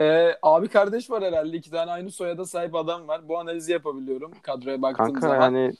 Ee, 0.00 0.34
abi 0.42 0.68
kardeş 0.68 1.10
var 1.10 1.22
herhalde. 1.24 1.56
iki 1.56 1.70
tane 1.70 1.90
aynı 1.90 2.10
soyada 2.10 2.44
sahip 2.46 2.74
adam 2.74 3.08
var. 3.08 3.28
Bu 3.28 3.38
analizi 3.38 3.72
yapabiliyorum 3.72 4.32
kadroya 4.42 4.82
baktığım 4.82 5.06
Kanka 5.06 5.20
zaman. 5.20 5.40
yani 5.42 5.72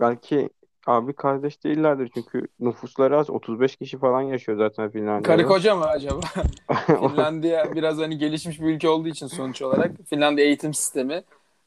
belki 0.00 0.48
abi 0.86 1.12
kardeş 1.12 1.64
değillerdir 1.64 2.10
çünkü 2.14 2.48
nüfusları 2.60 3.18
az. 3.18 3.30
35 3.30 3.76
kişi 3.76 3.98
falan 3.98 4.22
yaşıyor 4.22 4.58
zaten 4.58 4.90
Finlandiya'da. 4.90 5.22
Karı 5.22 5.46
koca 5.46 5.76
mı 5.76 5.84
acaba? 5.84 6.20
Finlandiya 6.86 7.74
biraz 7.74 7.98
hani 7.98 8.18
gelişmiş 8.18 8.60
bir 8.60 8.66
ülke 8.66 8.88
olduğu 8.88 9.08
için 9.08 9.26
sonuç 9.26 9.62
olarak 9.62 9.90
Finlandiya 10.10 10.46
eğitim 10.46 10.74
sistemi 10.74 11.22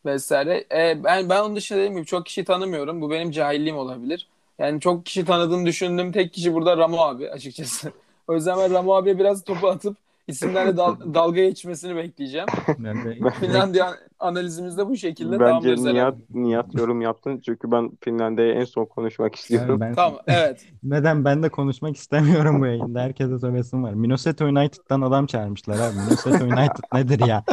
vesaire. 0.06 0.66
Ee, 0.72 1.04
ben 1.04 1.30
ben 1.30 1.42
onun 1.42 1.56
dışında 1.56 1.80
dediğim 1.80 1.96
gibi 1.96 2.06
çok 2.06 2.26
kişi 2.26 2.44
tanımıyorum. 2.46 3.02
Bu 3.02 3.12
benim 3.12 3.32
cahilliğim 3.32 3.78
olabilir. 3.78 4.28
Yani 4.60 4.82
çok 4.82 5.06
kişi 5.06 5.26
tanıdığım 5.26 5.66
düşündüğüm 5.66 6.12
tek 6.12 6.34
kişi 6.34 6.54
burada 6.54 6.78
Ramo 6.78 6.98
abi 7.02 7.30
açıkçası. 7.30 7.92
O 8.28 8.34
yüzden 8.36 8.58
ben 8.58 8.74
Ramo 8.74 8.94
abiye 8.94 9.20
biraz 9.20 9.44
topu 9.44 9.68
atıp 9.68 9.98
isimlerle 10.28 10.78
dal- 10.78 11.14
dalga 11.14 11.42
geçmesini 11.42 11.96
bekleyeceğim. 11.96 12.48
Ben 12.78 13.06
de 13.06 13.30
Finlandiya 13.40 13.98
analizimizde 14.20 14.88
bu 14.88 14.96
şekilde 14.98 15.32
Bence 15.40 15.46
tamamlarız 15.46 15.86
Nihat, 15.86 16.14
herhalde. 16.14 16.24
Nihat 16.30 16.76
yorum 16.76 17.02
yaptın 17.02 17.42
çünkü 17.46 17.72
ben 17.72 17.92
Finlandiya'ya 18.02 18.54
en 18.54 18.64
son 18.66 18.86
konuşmak 18.86 19.36
istiyorum. 19.36 19.70
Yani 19.70 19.82
ben 19.82 19.94
Tamam 19.96 20.20
evet. 20.28 20.66
neden 20.84 21.26
ben 21.26 21.44
de 21.44 21.50
konuşmak 21.50 21.96
istemiyorum 21.98 22.62
bu 22.62 22.66
yayında. 22.66 23.00
Herkese 23.02 23.40
söylesim 23.40 23.84
var. 23.84 23.94
Minnesota 23.94 24.46
United'dan 24.46 25.02
adam 25.02 25.26
çağırmışlar 25.26 25.80
abi. 25.80 25.98
Minnesota 26.00 26.46
United 26.46 26.84
nedir 26.94 27.20
ya? 27.20 27.44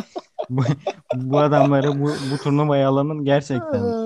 Bu, 0.48 0.62
bu 1.12 1.40
adamları 1.40 1.98
bu, 2.00 2.31
bu 2.31 2.40
turnuvaya 2.40 2.88
alanın 2.88 3.24
gerçekten 3.24 3.96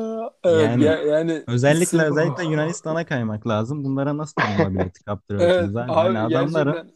Evet, 0.44 0.70
Yani 0.70 0.84
ya- 0.84 1.02
yani 1.02 1.44
özellikle 1.46 2.02
özellikle 2.04 2.44
Yunanistan'a 2.44 3.06
kaymak 3.06 3.46
lazım. 3.48 3.84
Bunlara 3.84 4.16
nasıl 4.16 4.34
tanınma 4.36 4.74
bileti 4.74 5.04
Evet 5.38 5.70
kaptırıyorsunuz 5.70 5.76
abi? 5.76 5.92
abi 5.92 5.98
Hani 6.02 6.18
adamların 6.18 6.72
gerçekten. 6.72 6.94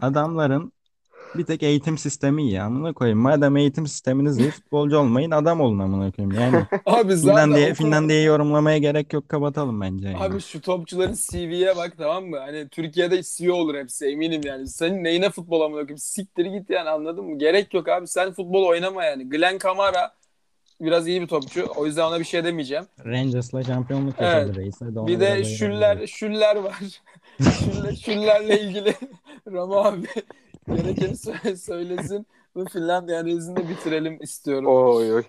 adamların 0.00 0.72
bir 1.38 1.44
tek 1.44 1.62
eğitim 1.62 1.98
sistemi 1.98 2.42
iyi. 2.42 2.62
Amına 2.62 2.92
koyayım. 2.92 3.18
Madem 3.18 3.56
eğitim 3.56 3.86
sisteminiz 3.86 4.38
iyi, 4.38 4.50
futbolcu 4.50 4.98
olmayın, 4.98 5.30
adam 5.30 5.60
olun 5.60 5.78
amına 5.78 6.12
koyayım. 6.12 6.40
Yani 6.40 6.64
Abi 6.86 7.16
zaten 7.16 7.34
Finlandiya 7.44 7.66
okul- 7.68 7.74
Finlandiya'yı 7.74 8.24
yorumlamaya 8.26 8.78
gerek 8.78 9.12
yok. 9.12 9.28
Kapatalım 9.28 9.80
bence 9.80 10.08
yani. 10.08 10.18
Abi 10.22 10.40
şu 10.40 10.60
topçuların 10.60 11.16
CV'ye 11.30 11.76
bak 11.76 11.94
tamam 11.98 12.24
mı? 12.24 12.38
Hani 12.38 12.68
Türkiye'de 12.68 13.22
CEO 13.22 13.54
olur 13.54 13.74
hepsi 13.74 14.06
eminim 14.06 14.40
yani. 14.44 14.68
Senin 14.68 15.04
neyine 15.04 15.30
futbol 15.30 15.60
amına 15.60 15.80
koyayım? 15.80 15.98
Siktir 15.98 16.44
git 16.46 16.70
yani 16.70 16.90
anladın 16.90 17.24
mı? 17.24 17.38
Gerek 17.38 17.74
yok 17.74 17.88
abi. 17.88 18.06
Sen 18.06 18.32
futbol 18.32 18.64
oynama 18.66 19.04
yani. 19.04 19.28
Glenn 19.28 19.58
Kamara 19.58 20.12
biraz 20.80 21.08
iyi 21.08 21.22
bir 21.22 21.26
topçu. 21.26 21.66
O 21.76 21.86
yüzden 21.86 22.02
ona 22.04 22.20
bir 22.20 22.24
şey 22.24 22.44
demeyeceğim. 22.44 22.84
Rangers'la 23.06 23.62
şampiyonluk 23.62 24.14
Evet. 24.18 24.32
yaşadı 24.34 24.56
reis. 24.56 24.74
Hadi 24.80 24.98
ona 24.98 25.06
Bir 25.06 25.20
biraz 25.20 25.38
de. 25.38 25.44
Şüller, 25.44 26.06
Şüller 26.06 26.56
var. 26.56 26.74
Şüller, 27.38 27.94
Şüllerle 27.96 28.60
ilgili 28.60 28.94
Ramo 29.52 29.74
abi 29.76 30.06
gerekeni 30.68 31.16
söyle- 31.16 31.56
söylesin. 31.56 32.26
Bu 32.54 32.64
Finlandiya 32.64 33.20
analizini 33.20 33.56
de 33.56 33.68
bitirelim 33.68 34.18
istiyorum. 34.22 34.66
Oy 34.66 35.14
oy. 35.14 35.22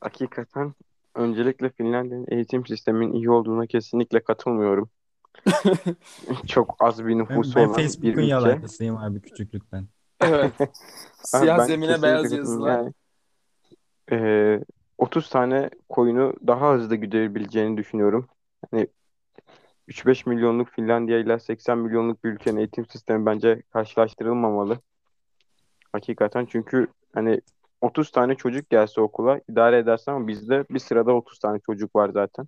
Hakikaten 0.00 0.74
öncelikle 1.14 1.70
Finlandiya'nın 1.70 2.26
eğitim 2.28 2.66
sisteminin 2.66 3.12
iyi 3.12 3.30
olduğuna 3.30 3.66
kesinlikle 3.66 4.20
katılmıyorum. 4.20 4.88
Çok 6.46 6.76
az 6.80 7.04
bir 7.04 7.08
Ben, 7.10 7.18
nüfusu 7.18 7.56
ben 7.56 7.64
olan 7.66 7.76
bir 7.76 7.82
Facebook'un 7.82 8.10
ülke. 8.12 8.22
yalancısıyım 8.30 8.96
abi 8.96 9.20
küçüklükten. 9.20 9.86
Evet. 10.20 10.52
Siyah 11.24 11.58
ben 11.58 11.64
zemine 11.64 12.02
beyaz 12.02 12.32
yazılar. 12.32 12.78
Yani, 12.78 12.92
eee, 14.10 14.64
30 14.98 15.30
tane 15.30 15.70
koyunu 15.88 16.34
daha 16.46 16.74
hızlı 16.74 16.96
güdebileceğini 16.96 17.76
düşünüyorum. 17.76 18.28
Hani 18.70 18.86
3-5 19.88 20.28
milyonluk 20.28 20.68
Finlandiya 20.70 21.18
ile 21.18 21.38
80 21.38 21.78
milyonluk 21.78 22.24
bir 22.24 22.30
ülkenin 22.30 22.56
eğitim 22.56 22.86
sistemi 22.86 23.26
bence 23.26 23.62
karşılaştırılmamalı. 23.72 24.78
Hakikaten 25.92 26.46
çünkü 26.46 26.86
hani 27.14 27.40
30 27.80 28.10
tane 28.10 28.34
çocuk 28.34 28.70
gelse 28.70 29.00
okula 29.00 29.40
idare 29.50 29.78
edersin 29.78 30.10
ama 30.12 30.28
bizde 30.28 30.64
bir 30.70 30.78
sırada 30.78 31.12
30 31.12 31.38
tane 31.38 31.58
çocuk 31.58 31.96
var 31.96 32.10
zaten. 32.14 32.46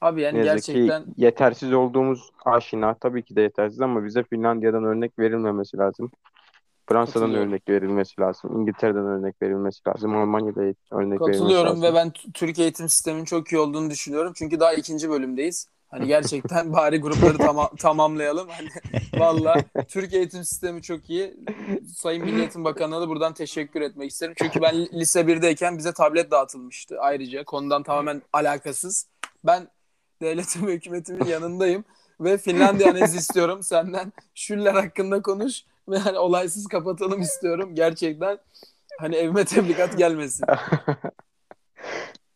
Abi 0.00 0.22
yani 0.22 0.38
Ne 0.38 0.46
yazık 0.46 0.64
ki 0.64 0.72
gerçekten 0.72 1.04
yetersiz 1.16 1.72
olduğumuz 1.72 2.30
aşina. 2.44 2.94
Tabii 2.94 3.22
ki 3.22 3.36
de 3.36 3.40
yetersiz 3.42 3.80
ama 3.80 4.04
bize 4.04 4.22
Finlandiya'dan 4.22 4.84
örnek 4.84 5.18
verilmemesi 5.18 5.76
lazım. 5.76 6.10
Fransa'dan 6.88 7.20
Katılıyorum. 7.20 7.48
örnek 7.48 7.68
verilmesi 7.68 8.20
lazım. 8.20 8.60
İngiltere'den 8.60 9.06
örnek 9.06 9.42
verilmesi 9.42 9.80
lazım. 9.88 10.16
Almanya'da 10.16 10.60
örnek 10.60 10.76
verilmesi 10.92 11.18
Katılıyorum 11.18 11.68
lazım. 11.70 11.82
ve 11.82 11.94
ben 11.94 12.12
Türk 12.34 12.58
eğitim 12.58 12.88
sisteminin 12.88 13.24
çok 13.24 13.52
iyi 13.52 13.58
olduğunu 13.58 13.90
düşünüyorum. 13.90 14.32
Çünkü 14.36 14.60
daha 14.60 14.72
ikinci 14.74 15.10
bölümdeyiz. 15.10 15.68
Hani 15.94 16.06
gerçekten 16.06 16.72
bari 16.72 17.00
grupları 17.00 17.38
tama- 17.38 17.76
tamamlayalım. 17.78 18.48
Hani 18.48 18.68
valla 19.20 19.56
Türk 19.88 20.12
eğitim 20.14 20.44
sistemi 20.44 20.82
çok 20.82 21.10
iyi. 21.10 21.36
Sayın 21.96 22.24
Milli 22.24 22.38
Eğitim 22.38 22.64
Bakanı'na 22.64 23.00
da 23.00 23.08
buradan 23.08 23.34
teşekkür 23.34 23.80
etmek 23.80 24.10
isterim. 24.10 24.34
Çünkü 24.38 24.62
ben 24.62 24.86
lise 24.86 25.20
1'deyken 25.20 25.78
bize 25.78 25.92
tablet 25.92 26.30
dağıtılmıştı 26.30 27.00
ayrıca. 27.00 27.44
Konudan 27.44 27.82
tamamen 27.82 28.22
alakasız. 28.32 29.06
Ben 29.44 29.68
devletim 30.22 30.66
ve 30.66 30.72
hükümetimin 30.74 31.24
yanındayım. 31.24 31.84
Ve 32.20 32.38
Finlandiya 32.38 32.90
analizi 32.90 33.16
istiyorum 33.18 33.62
senden. 33.62 34.12
Şüller 34.34 34.74
hakkında 34.74 35.22
konuş. 35.22 35.62
Ve 35.88 35.98
hani 35.98 36.18
olaysız 36.18 36.66
kapatalım 36.66 37.20
istiyorum. 37.20 37.74
Gerçekten 37.74 38.38
hani 39.00 39.16
evime 39.16 39.44
tebligat 39.44 39.98
gelmesin. 39.98 40.46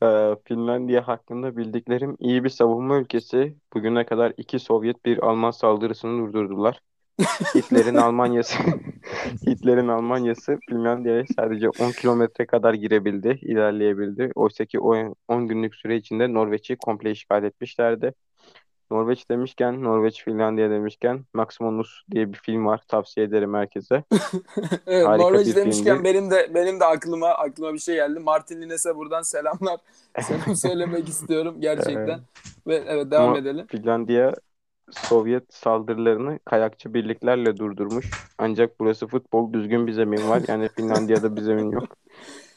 Ee, 0.03 0.37
Finlandiya 0.45 1.09
hakkında 1.09 1.57
bildiklerim 1.57 2.17
iyi 2.21 2.45
bir 2.45 2.49
savunma 2.49 2.99
ülkesi. 2.99 3.57
Bugüne 3.75 4.07
kadar 4.07 4.33
iki 4.37 4.59
Sovyet 4.59 5.05
bir 5.05 5.19
Alman 5.19 5.51
saldırısını 5.51 6.19
durdurdular. 6.33 6.81
Hitler'in 7.55 7.97
Almanyası 7.97 8.59
Hitler'in 9.47 9.89
Almanyası 9.89 10.59
Finlandiya'ya 10.71 11.25
sadece 11.37 11.69
10 11.71 11.93
kilometre 11.93 12.47
kadar 12.47 12.75
girebildi, 12.75 13.39
ilerleyebildi. 13.43 14.33
Oysa 14.35 14.65
ki 14.65 14.81
o 14.81 15.15
10 15.29 15.49
günlük 15.49 15.75
süre 15.75 15.97
içinde 15.97 16.35
Norveç'i 16.35 16.77
komple 16.77 17.11
işgal 17.11 17.45
etmişlerdi. 17.45 18.15
Norveç 18.91 19.31
demişken, 19.31 19.85
Norveç 19.85 20.25
Finlandiya 20.25 20.71
demişken 20.71 21.25
Maximus 21.35 22.03
diye 22.11 22.33
bir 22.33 22.39
film 22.39 22.67
var. 22.67 22.81
Tavsiye 22.89 23.27
ederim 23.27 23.55
herkese. 23.55 24.05
Evet, 24.87 25.07
Harika 25.07 25.25
Norveç 25.25 25.57
demişken 25.57 25.95
filmdi. 25.97 26.05
benim 26.05 26.31
de 26.31 26.51
benim 26.55 26.81
de 26.81 26.85
aklıma 26.85 27.29
aklıma 27.29 27.75
bir 27.75 27.79
şey 27.79 27.95
geldi. 27.95 28.21
Martin 28.21 28.63
Lines'e 28.63 28.97
buradan 28.97 29.23
selamlar. 29.23 29.81
Selam 30.21 30.57
söylemek 30.57 31.09
istiyorum 31.09 31.57
gerçekten. 31.59 32.21
Ve 32.67 32.85
evet 32.87 33.11
devam 33.11 33.29
Ama 33.29 33.39
edelim. 33.39 33.67
Finlandiya 33.67 34.35
Sovyet 34.91 35.55
saldırılarını 35.55 36.39
kayakçı 36.45 36.95
birliklerle 36.95 37.57
durdurmuş. 37.57 38.11
Ancak 38.39 38.81
burası 38.81 39.07
futbol, 39.07 39.53
düzgün 39.53 39.87
bir 39.87 39.93
zemin 39.93 40.29
var. 40.29 40.43
Yani 40.49 40.69
Finlandiya'da 40.77 41.37
bir 41.37 41.41
zemin 41.41 41.71
yok. 41.71 41.97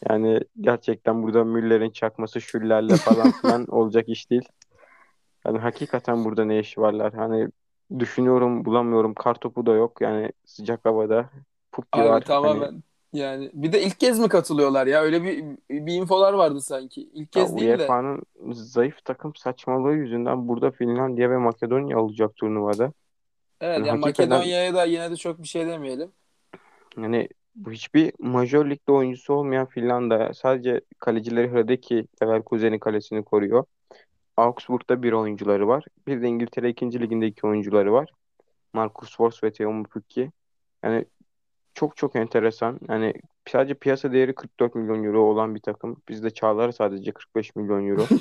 Yani 0.09 0.39
gerçekten 0.61 1.23
burada 1.23 1.43
Müller'in 1.43 1.89
çakması 1.89 2.41
şüllerle 2.41 2.95
falan 2.95 3.31
filan 3.31 3.65
olacak 3.65 4.09
iş 4.09 4.29
değil. 4.29 4.49
Yani 5.45 5.57
hakikaten 5.57 6.25
burada 6.25 6.45
ne 6.45 6.59
işi 6.59 6.81
varlar? 6.81 7.13
Hani 7.13 7.47
düşünüyorum 7.99 8.65
bulamıyorum. 8.65 9.13
Kar 9.13 9.35
topu 9.35 9.65
da 9.65 9.73
yok. 9.73 10.01
Yani 10.01 10.31
sıcak 10.45 10.85
havada 10.85 11.29
Pukki 11.71 11.99
Abi 11.99 12.05
var. 12.05 12.11
Hani 12.11 12.23
tamamen 12.23 12.83
yani 13.13 13.49
bir 13.53 13.71
de 13.71 13.81
ilk 13.81 13.99
kez 13.99 14.19
mi 14.19 14.29
katılıyorlar 14.29 14.87
ya? 14.87 15.01
Öyle 15.01 15.23
bir 15.23 15.45
bir 15.69 15.93
infolar 15.93 16.33
vardı 16.33 16.61
sanki. 16.61 17.01
İlk 17.01 17.35
ya 17.35 17.43
kez 17.43 17.57
değil 17.57 17.69
de. 17.69 17.83
UEFA'nın 17.83 18.23
zayıf 18.53 19.05
takım 19.05 19.35
saçmalığı 19.35 19.93
yüzünden 19.93 20.47
burada 20.47 20.71
Finlandiya 20.71 21.29
ve 21.29 21.37
Makedonya 21.37 21.97
alacak 21.97 22.35
turnuvada. 22.35 22.93
Evet 23.61 23.77
Yani 23.77 23.87
yani 23.87 23.99
hakikaten- 24.01 24.29
Makedonya'ya 24.29 24.73
da 24.73 24.83
yine 24.85 25.11
de 25.11 25.15
çok 25.15 25.41
bir 25.43 25.47
şey 25.47 25.67
demeyelim. 25.67 26.11
Yani 26.97 27.29
bu 27.55 27.71
hiçbir 27.71 28.13
majör 28.19 28.69
ligde 28.69 28.91
oyuncusu 28.91 29.33
olmayan 29.33 29.65
Finlandiya 29.65 30.33
sadece 30.33 30.81
kalecileri 30.99 31.51
Hradeki 31.51 32.07
Leverkusen'in 32.23 32.79
kalesini 32.79 33.23
koruyor. 33.23 33.63
Augsburg'da 34.37 35.03
bir 35.03 35.11
oyuncuları 35.11 35.67
var. 35.67 35.85
Bir 36.07 36.21
de 36.21 36.27
İngiltere 36.27 36.69
2. 36.69 36.99
liginde 36.99 37.27
iki 37.27 37.47
oyuncuları 37.47 37.93
var. 37.93 38.09
Marcus 38.73 39.17
Fors 39.17 39.43
ve 39.43 39.53
Teemu 39.53 39.83
Pukki. 39.83 40.31
Yani 40.83 41.05
çok 41.73 41.97
çok 41.97 42.15
enteresan. 42.15 42.79
Yani 42.89 43.13
sadece 43.49 43.73
piyasa 43.73 44.11
değeri 44.11 44.35
44 44.35 44.75
milyon 44.75 45.03
euro 45.03 45.21
olan 45.21 45.55
bir 45.55 45.59
takım. 45.59 45.97
Bizde 46.09 46.29
Çağlar 46.29 46.71
sadece 46.71 47.11
45 47.11 47.55
milyon 47.55 47.87
euro. 47.87 48.05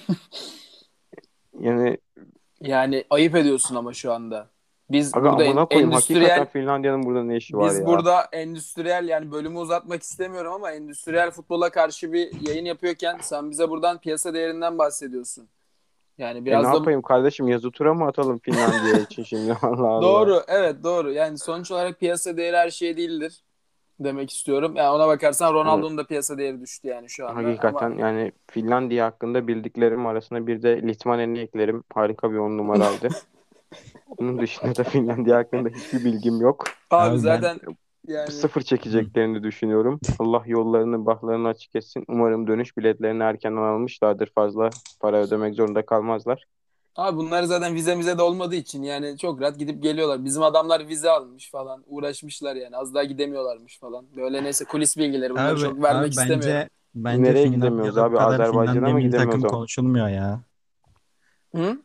Yani 1.61 1.99
Yani 2.61 3.05
ayıp 3.11 3.37
ediyorsun 3.37 3.75
ama 3.75 3.93
şu 3.93 4.13
anda. 4.13 4.49
Biz 4.91 5.15
aga 5.15 5.33
burada 5.33 5.45
amına 5.45 5.67
koyayım 5.67 5.93
endüstriyel 5.93 6.47
Finlandiya'nın 6.47 7.03
burada 7.03 7.23
ne 7.23 7.37
işi 7.37 7.57
var 7.57 7.71
biz 7.71 7.79
ya? 7.79 7.87
burada 7.87 8.29
endüstriyel 8.33 9.09
yani 9.09 9.33
bölümü 9.33 9.59
uzatmak 9.59 10.03
istemiyorum 10.03 10.53
ama 10.53 10.71
endüstriyel 10.71 11.31
futbola 11.31 11.71
karşı 11.71 12.13
bir 12.13 12.49
yayın 12.49 12.65
yapıyorken 12.65 13.19
sen 13.23 13.51
bize 13.51 13.69
buradan 13.69 13.99
piyasa 13.99 14.35
değerinden 14.35 14.79
bahsediyorsun. 14.79 15.49
Yani 16.21 16.39
E 16.39 16.45
biraz 16.45 16.67
ne 16.67 16.73
da 16.73 16.77
yapayım 16.77 17.03
kardeşim 17.03 17.49
yazı 17.49 17.71
tura 17.71 17.95
mı 17.95 18.07
atalım 18.07 18.39
Finlandiya 18.39 18.99
için 19.01 19.23
şimdi 19.23 19.53
Allah 19.63 19.89
Allah. 19.89 20.03
doğru 20.03 20.43
evet 20.49 20.77
doğru. 20.85 21.13
Yani 21.13 21.39
sonuç 21.39 21.71
olarak 21.71 22.01
piyasa 22.01 22.37
değeri 22.37 22.57
her 22.57 22.71
şey 22.71 22.97
değildir 22.97 23.43
demek 24.01 24.31
istiyorum. 24.31 24.73
Yani 24.77 24.91
ona 24.91 25.09
bakarsan 25.09 25.55
Ronaldo'nun 25.55 25.99
da 25.99 26.07
piyasa 26.07 26.39
değeri 26.39 26.61
düştü 26.61 26.89
yani 26.89 27.11
şu 27.11 27.29
anda. 27.29 27.49
Hakikaten 27.49 27.91
Ama 27.91 28.01
yani 28.01 28.33
Finlandiya 28.51 29.07
hakkında 29.07 29.49
bildiklerim 29.49 30.07
arasında 30.07 30.47
bir 30.47 30.63
de 30.63 30.83
Litvanen'i 30.83 31.39
eklerim. 31.39 31.85
Harika 31.95 32.33
bir 32.33 32.39
on 32.39 32.59
numaraydı. 32.59 33.09
Onun 34.19 34.39
dışında 34.39 34.77
da 34.77 34.85
Finlandiya 34.85 35.37
hakkında 35.39 35.69
hiçbir 35.69 36.05
bilgim 36.05 36.41
yok. 36.41 36.65
abi 36.91 37.09
Abi 37.09 37.15
ben- 37.15 37.19
zaten 37.19 37.61
yani 38.07 38.31
Sıfır 38.31 38.61
çekeceklerini 38.61 39.43
düşünüyorum. 39.43 40.01
Allah 40.19 40.43
yollarını, 40.47 41.07
bahlarını 41.07 41.49
açık 41.49 41.77
etsin. 41.77 42.05
Umarım 42.09 42.47
dönüş 42.47 42.77
biletlerini 42.77 43.23
erkenden 43.23 43.63
almışlardır. 43.63 44.33
Fazla 44.35 44.71
para 45.01 45.17
ödemek 45.17 45.55
zorunda 45.55 45.87
kalmazlar. 45.87 46.45
Abi 46.97 47.17
bunlar 47.17 47.43
zaten 47.43 47.75
vize 47.75 47.95
mize 47.95 48.19
de 48.19 48.23
olmadığı 48.23 48.55
için 48.55 48.83
yani 48.83 49.19
çok 49.19 49.41
rahat 49.41 49.59
gidip 49.59 49.83
geliyorlar. 49.83 50.25
Bizim 50.25 50.43
adamlar 50.43 50.89
vize 50.89 51.11
almış 51.11 51.51
falan. 51.51 51.85
Uğraşmışlar 51.87 52.57
yani. 52.57 52.77
Az 52.77 52.95
daha 52.95 53.05
gidemiyorlarmış 53.05 53.79
falan. 53.79 54.07
Böyle 54.17 54.45
neyse 54.45 54.65
kulis 54.65 54.97
bilgileri 54.97 55.31
bunları 55.31 55.53
Abi, 55.53 55.61
çok 55.61 55.83
vermek 55.83 56.03
abi 56.03 56.09
istemiyorum. 56.09 56.43
bence 56.47 56.69
bence 56.95 57.23
Nereye 57.23 57.45
Finlandiya'da 57.45 57.67
gidemiyoruz 57.67 57.99
abi? 57.99 58.19
Azerbaycan'a 58.19 58.91
mı 58.91 59.01
gidemiyoruz 59.01 59.43
takım 59.43 59.43
konuşulmuyor 59.43 60.09
ya. 60.09 60.41
Hı? 61.55 61.79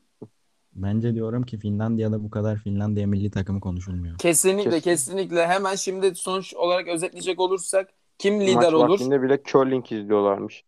Bence 0.76 1.14
diyorum 1.16 1.44
ki 1.44 1.58
Finlandiya'da 1.58 2.24
bu 2.24 2.30
kadar 2.30 2.58
Finlandiya 2.58 3.08
milli 3.08 3.32
takımı 3.32 3.60
konuşulmuyor. 3.60 4.18
Kesinlikle 4.18 4.72
Kesin. 4.72 4.82
kesinlikle. 4.82 5.48
Hemen 5.48 5.76
şimdi 5.76 6.16
sonuç 6.16 6.54
olarak 6.54 6.88
özetleyecek 6.88 7.40
olursak 7.40 7.90
kim 8.18 8.36
Maç 8.40 8.48
lider 8.48 8.74
olur? 8.74 8.90
vaktinde 8.90 9.22
bile 9.22 9.44
curling 9.44 9.92
izliyorlarmış. 9.92 10.64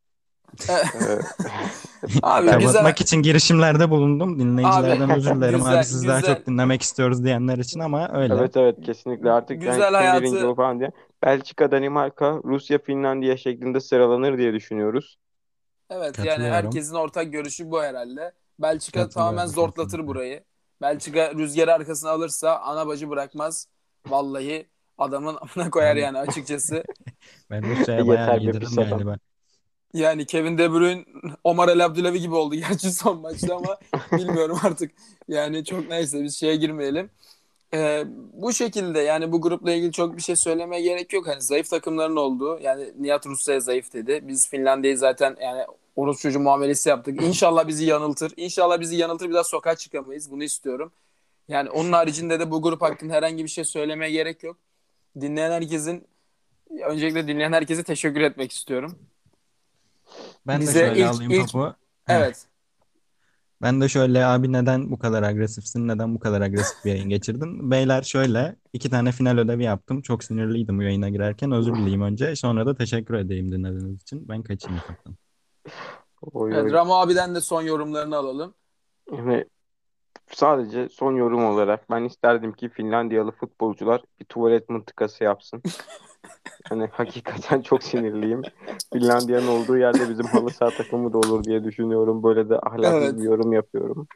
Abi 2.24 2.46
güzel. 2.46 2.60
Kapatmak 2.74 3.02
için 3.02 3.22
girişimlerde 3.22 3.89
bulundum. 3.89 4.39
Dinleyicilerden 4.39 5.10
Abi, 5.10 5.13
özür 5.13 5.36
dilerim. 5.36 5.56
güzel, 5.56 5.78
Abi 5.78 5.84
siz 5.86 6.08
daha 6.08 6.20
güzel. 6.22 6.36
çok 6.36 6.48
dinlemek 6.48 6.82
istiyoruz 6.82 7.24
diyenler 7.24 7.58
için 7.58 7.80
ama 7.80 8.10
öyle. 8.13 8.34
evet 8.34 8.58
evet 8.58 8.82
kesinlikle 8.86 9.32
artık 9.32 9.62
Güzel 9.62 9.80
yani 9.80 9.82
kim 9.88 9.96
hayatı- 9.96 10.24
birinci 10.24 10.46
olur 10.46 10.56
falan 10.56 10.80
diye. 10.80 10.91
Belçika, 11.24 11.72
Danimarka, 11.72 12.41
Rusya, 12.43 12.78
Finlandiya 12.80 13.38
şeklinde 13.38 13.80
sıralanır 13.80 14.38
diye 14.38 14.54
düşünüyoruz. 14.54 15.17
Evet 15.89 16.17
yani 16.17 16.28
Katılıyorum. 16.30 16.54
herkesin 16.54 16.96
ortak 16.96 17.32
görüşü 17.32 17.72
bu 17.72 17.84
herhalde. 17.84 18.32
Belçika 18.60 19.04
Katılıyorum 19.04 19.36
tamamen 19.36 19.46
zorlatır 19.48 19.84
kesinlikle. 19.84 20.08
burayı. 20.08 20.43
Belçika 20.82 21.34
rüzgarı 21.36 21.74
arkasına 21.74 22.12
alırsa 22.12 22.60
ana 22.60 22.88
bacı 22.88 23.10
bırakmaz. 23.10 23.67
Vallahi 24.08 24.67
adamın 24.98 25.38
amına 25.56 25.70
koyar 25.72 25.96
yani 25.96 26.17
açıkçası. 26.20 26.84
Ben 27.50 27.63
Rusya'ya 27.80 28.08
bayağı 28.08 28.39
yedirdim 28.39 28.60
pis 28.60 28.78
adam. 28.78 28.89
galiba. 28.89 29.17
Yani 29.93 30.26
Kevin 30.26 30.58
De 30.58 30.72
Bruyne 30.72 31.06
Omar 31.43 31.70
El 31.70 31.86
Abdulawi 31.86 32.20
gibi 32.22 32.36
oldu 32.36 32.56
gerçi 32.70 32.91
son 32.91 33.22
maçta 33.22 33.56
ama 33.56 33.78
bilmiyorum 34.12 34.60
artık. 34.63 34.91
Yani 35.28 35.65
çok 35.65 35.89
neyse 35.89 36.24
biz 36.24 36.38
şeye 36.39 36.56
girmeyelim. 36.56 37.10
Ee, 37.74 38.04
bu 38.34 38.54
şekilde 38.54 39.00
yani 39.00 39.32
bu 39.32 39.41
grupla 39.41 39.72
ilgili 39.72 39.91
çok 39.91 40.17
bir 40.17 40.22
şey 40.22 40.36
söylemeye 40.36 40.82
gerek 40.82 41.13
yok. 41.13 41.28
Hani 41.28 41.41
zayıf 41.41 41.70
takımların 41.70 42.15
olduğu 42.15 42.60
yani 42.60 42.93
Nihat 43.00 43.26
Rusya'ya 43.28 43.60
zayıf 43.60 43.93
dedi. 43.93 44.20
Biz 44.28 44.50
Finlandiya'yı 44.50 44.98
zaten 44.98 45.36
yani 45.41 45.65
Orus 45.97 46.21
çocuğu 46.21 46.39
muamelesi 46.39 46.89
yaptık. 46.89 47.21
İnşallah 47.23 47.67
bizi 47.67 47.86
yanıltır. 47.86 48.33
İnşallah 48.38 48.79
bizi 48.79 48.95
yanıltır 48.95 49.29
bir 49.29 49.33
daha 49.33 49.43
sokağa 49.43 49.75
çıkamayız. 49.75 50.31
Bunu 50.31 50.43
istiyorum. 50.43 50.91
Yani 51.47 51.69
onun 51.69 51.91
haricinde 51.91 52.39
de 52.39 52.51
bu 52.51 52.62
grup 52.62 52.81
hakkında 52.81 53.13
herhangi 53.13 53.43
bir 53.43 53.49
şey 53.49 53.63
söylemeye 53.63 54.12
gerek 54.12 54.43
yok. 54.43 54.57
Dinleyen 55.21 55.51
herkesin 55.51 56.07
öncelikle 56.86 57.27
dinleyen 57.27 57.53
herkese 57.53 57.83
teşekkür 57.83 58.21
etmek 58.21 58.51
istiyorum. 58.51 58.99
Ben 60.47 60.62
Bize 60.62 60.73
de 60.79 60.88
şöyle 60.88 60.99
ilk- 60.99 61.10
alayım 61.10 61.31
ilk- 61.31 61.47
topu. 61.51 61.75
Evet. 62.07 62.45
Ben 63.62 63.81
de 63.81 63.89
şöyle 63.89 64.25
abi 64.25 64.51
neden 64.53 64.91
bu 64.91 64.99
kadar 64.99 65.23
agresifsin? 65.23 65.88
Neden 65.88 66.15
bu 66.15 66.19
kadar 66.19 66.41
agresif 66.41 66.86
bir 66.86 66.89
yayın 66.89 67.10
geçirdin? 67.10 67.71
Beyler 67.71 68.01
şöyle 68.01 68.55
iki 68.73 68.89
tane 68.89 69.12
final 69.12 69.38
ödevi 69.38 69.63
yaptım. 69.63 70.01
Çok 70.01 70.23
sinirliydim 70.23 70.77
bu 70.77 70.83
yayına 70.83 71.10
girerken. 71.10 71.51
Özür 71.51 71.75
dileyim 71.75 72.01
önce. 72.01 72.36
Sonra 72.36 72.65
da 72.65 72.75
teşekkür 72.75 73.13
edeyim 73.13 73.51
dinlediğiniz 73.51 74.01
için. 74.01 74.29
Ben 74.29 74.43
kaçayım 74.43 74.77
ufaktan. 74.77 75.15
Oy, 76.34 76.53
Evet, 76.53 76.63
oy. 76.63 76.71
Ramo 76.71 76.95
abiden 76.95 77.36
de 77.36 77.41
son 77.41 77.62
yorumlarını 77.62 78.15
alalım. 78.17 78.53
Yani 79.12 79.45
sadece 80.32 80.89
son 80.89 81.15
yorum 81.15 81.45
olarak 81.45 81.89
ben 81.89 82.03
isterdim 82.03 82.53
ki 82.53 82.69
Finlandiyalı 82.69 83.32
futbolcular 83.32 84.01
bir 84.19 84.25
tuvalet 84.25 84.69
mıntıkası 84.69 85.23
yapsın. 85.23 85.62
Hani 86.69 86.88
hakikaten 86.88 87.62
çok 87.62 87.84
sinirliyim. 87.84 88.41
Finlandiya'nın 88.93 89.47
olduğu 89.47 89.77
yerde 89.77 90.10
bizim 90.10 90.25
halı 90.25 90.51
saha 90.51 90.71
takımı 90.71 91.13
da 91.13 91.17
olur 91.17 91.43
diye 91.43 91.63
düşünüyorum. 91.63 92.23
Böyle 92.23 92.49
de 92.49 92.60
ahlaksız 92.60 93.01
Evet. 93.03 93.17
bir 93.17 93.23
yorum 93.23 93.53
yapıyorum. 93.53 94.08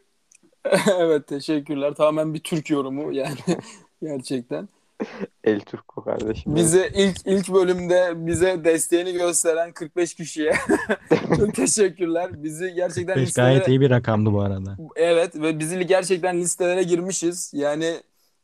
evet 0.97 1.27
teşekkürler. 1.27 1.93
Tamamen 1.93 2.33
bir 2.33 2.43
Türk 2.43 2.69
yorumu 2.69 3.13
yani 3.13 3.37
gerçekten. 4.01 4.69
El 5.43 5.59
Turko 5.59 6.03
kardeşim. 6.03 6.55
Bize 6.55 6.91
ilk 6.95 7.17
ilk 7.25 7.53
bölümde 7.53 8.13
bize 8.15 8.63
desteğini 8.63 9.13
gösteren 9.13 9.71
45 9.71 10.13
kişiye 10.13 10.53
çok 11.37 11.55
teşekkürler. 11.55 12.43
Bizi 12.43 12.73
gerçekten 12.73 13.15
Beş 13.15 13.27
listelere 13.27 13.49
gayet 13.49 13.67
iyi 13.67 13.81
bir 13.81 13.89
rakamdı 13.89 14.33
bu 14.33 14.41
arada. 14.41 14.77
evet 14.95 15.35
ve 15.35 15.59
bizi 15.59 15.87
gerçekten 15.87 16.41
listelere 16.41 16.83
girmişiz. 16.83 17.51
Yani 17.53 18.01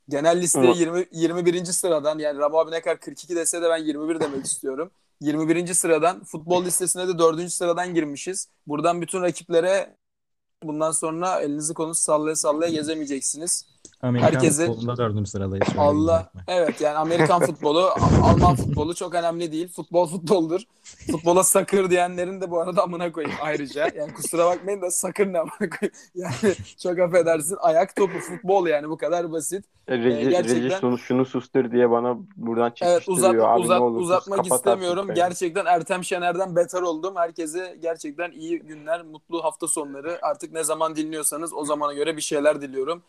genel 0.09 0.41
listeye 0.41 0.65
Ama- 0.65 0.75
20 0.75 1.05
21. 1.11 1.65
sıradan 1.65 2.19
yani 2.19 2.39
Ramo 2.39 2.57
abi 2.57 2.71
ne 2.71 2.81
kadar 2.81 2.99
42 2.99 3.35
dese 3.35 3.61
de 3.61 3.69
ben 3.69 3.77
21 3.77 4.19
demek 4.19 4.45
istiyorum. 4.45 4.91
21. 5.21 5.73
sıradan 5.73 6.23
futbol 6.23 6.65
listesine 6.65 7.07
de 7.07 7.17
4. 7.19 7.49
sıradan 7.53 7.93
girmişiz. 7.93 8.47
Buradan 8.67 9.01
bütün 9.01 9.21
rakiplere 9.21 9.95
bundan 10.63 10.91
sonra 10.91 11.39
elinizi 11.39 11.73
kolunuzu 11.73 12.01
sallaya 12.01 12.35
sallaya 12.35 12.71
gezemeyeceksiniz. 12.71 13.65
Amerikan 14.01 14.49
futbolunda 14.49 14.97
dördüncü 14.97 15.29
sıradayız. 15.29 15.67
Allah 15.77 16.31
evet 16.47 16.81
yani 16.81 16.97
Amerikan 16.97 17.41
futbolu, 17.41 17.89
Alman 18.23 18.55
futbolu 18.55 18.95
çok 18.95 19.15
önemli 19.15 19.51
değil. 19.51 19.67
Futbol 19.73 20.07
futboldur. 20.07 20.61
Futbola 21.11 21.43
sakır 21.43 21.89
diyenlerin 21.89 22.41
de 22.41 22.51
bu 22.51 22.59
arada 22.61 22.83
amına 22.83 23.11
koyayım 23.11 23.37
ayrıca. 23.41 23.89
Yani 23.95 24.13
kusura 24.13 24.45
bakmayın 24.45 24.81
da 24.81 24.91
sakır 24.91 25.33
ne 25.33 25.39
amına 25.39 25.69
koyayım. 25.79 25.95
Yani 26.15 26.55
çok 26.77 26.99
affedersin 26.99 27.57
ayak 27.59 27.95
topu 27.95 28.19
futbol 28.19 28.67
yani 28.67 28.89
bu 28.89 28.97
kadar 28.97 29.31
basit. 29.31 29.65
Reji, 29.89 30.09
Ee, 30.09 30.23
gerçekten- 30.29 30.65
Reji 30.65 30.75
şunu, 30.79 30.97
şunu 30.97 31.25
sustur 31.25 31.71
diye 31.71 31.91
bana 31.91 32.17
buradan 32.35 32.73
Evet 32.81 33.01
çekiştiriyor. 33.01 33.17
uzat, 33.17 33.35
Abi 33.57 33.61
uzat, 33.61 33.79
ne 33.79 33.83
olur 33.85 33.99
uzatmak 34.01 34.47
istemiyorum. 34.47 34.99
artık 34.99 35.09
be. 35.09 35.13
Gerçekten 35.13 35.65
Ertem 35.65 36.03
Şener'den 36.03 36.55
beter 36.55 36.81
oldum. 36.81 37.15
Herkese 37.15 37.77
gerçekten 37.81 38.31
iyi 38.31 38.59
günler, 38.59 39.03
mutlu 39.05 39.43
hafta 39.43 39.67
sonları. 39.67 40.19
Artık 40.21 40.51
ne 40.53 40.63
zaman 40.63 40.95
dinliyorsanız 40.95 41.53
o 41.53 41.65
zamana 41.65 41.93
göre 41.93 42.17
bir 42.17 42.21
şeyler 42.21 42.61
diliyorum. 42.61 43.01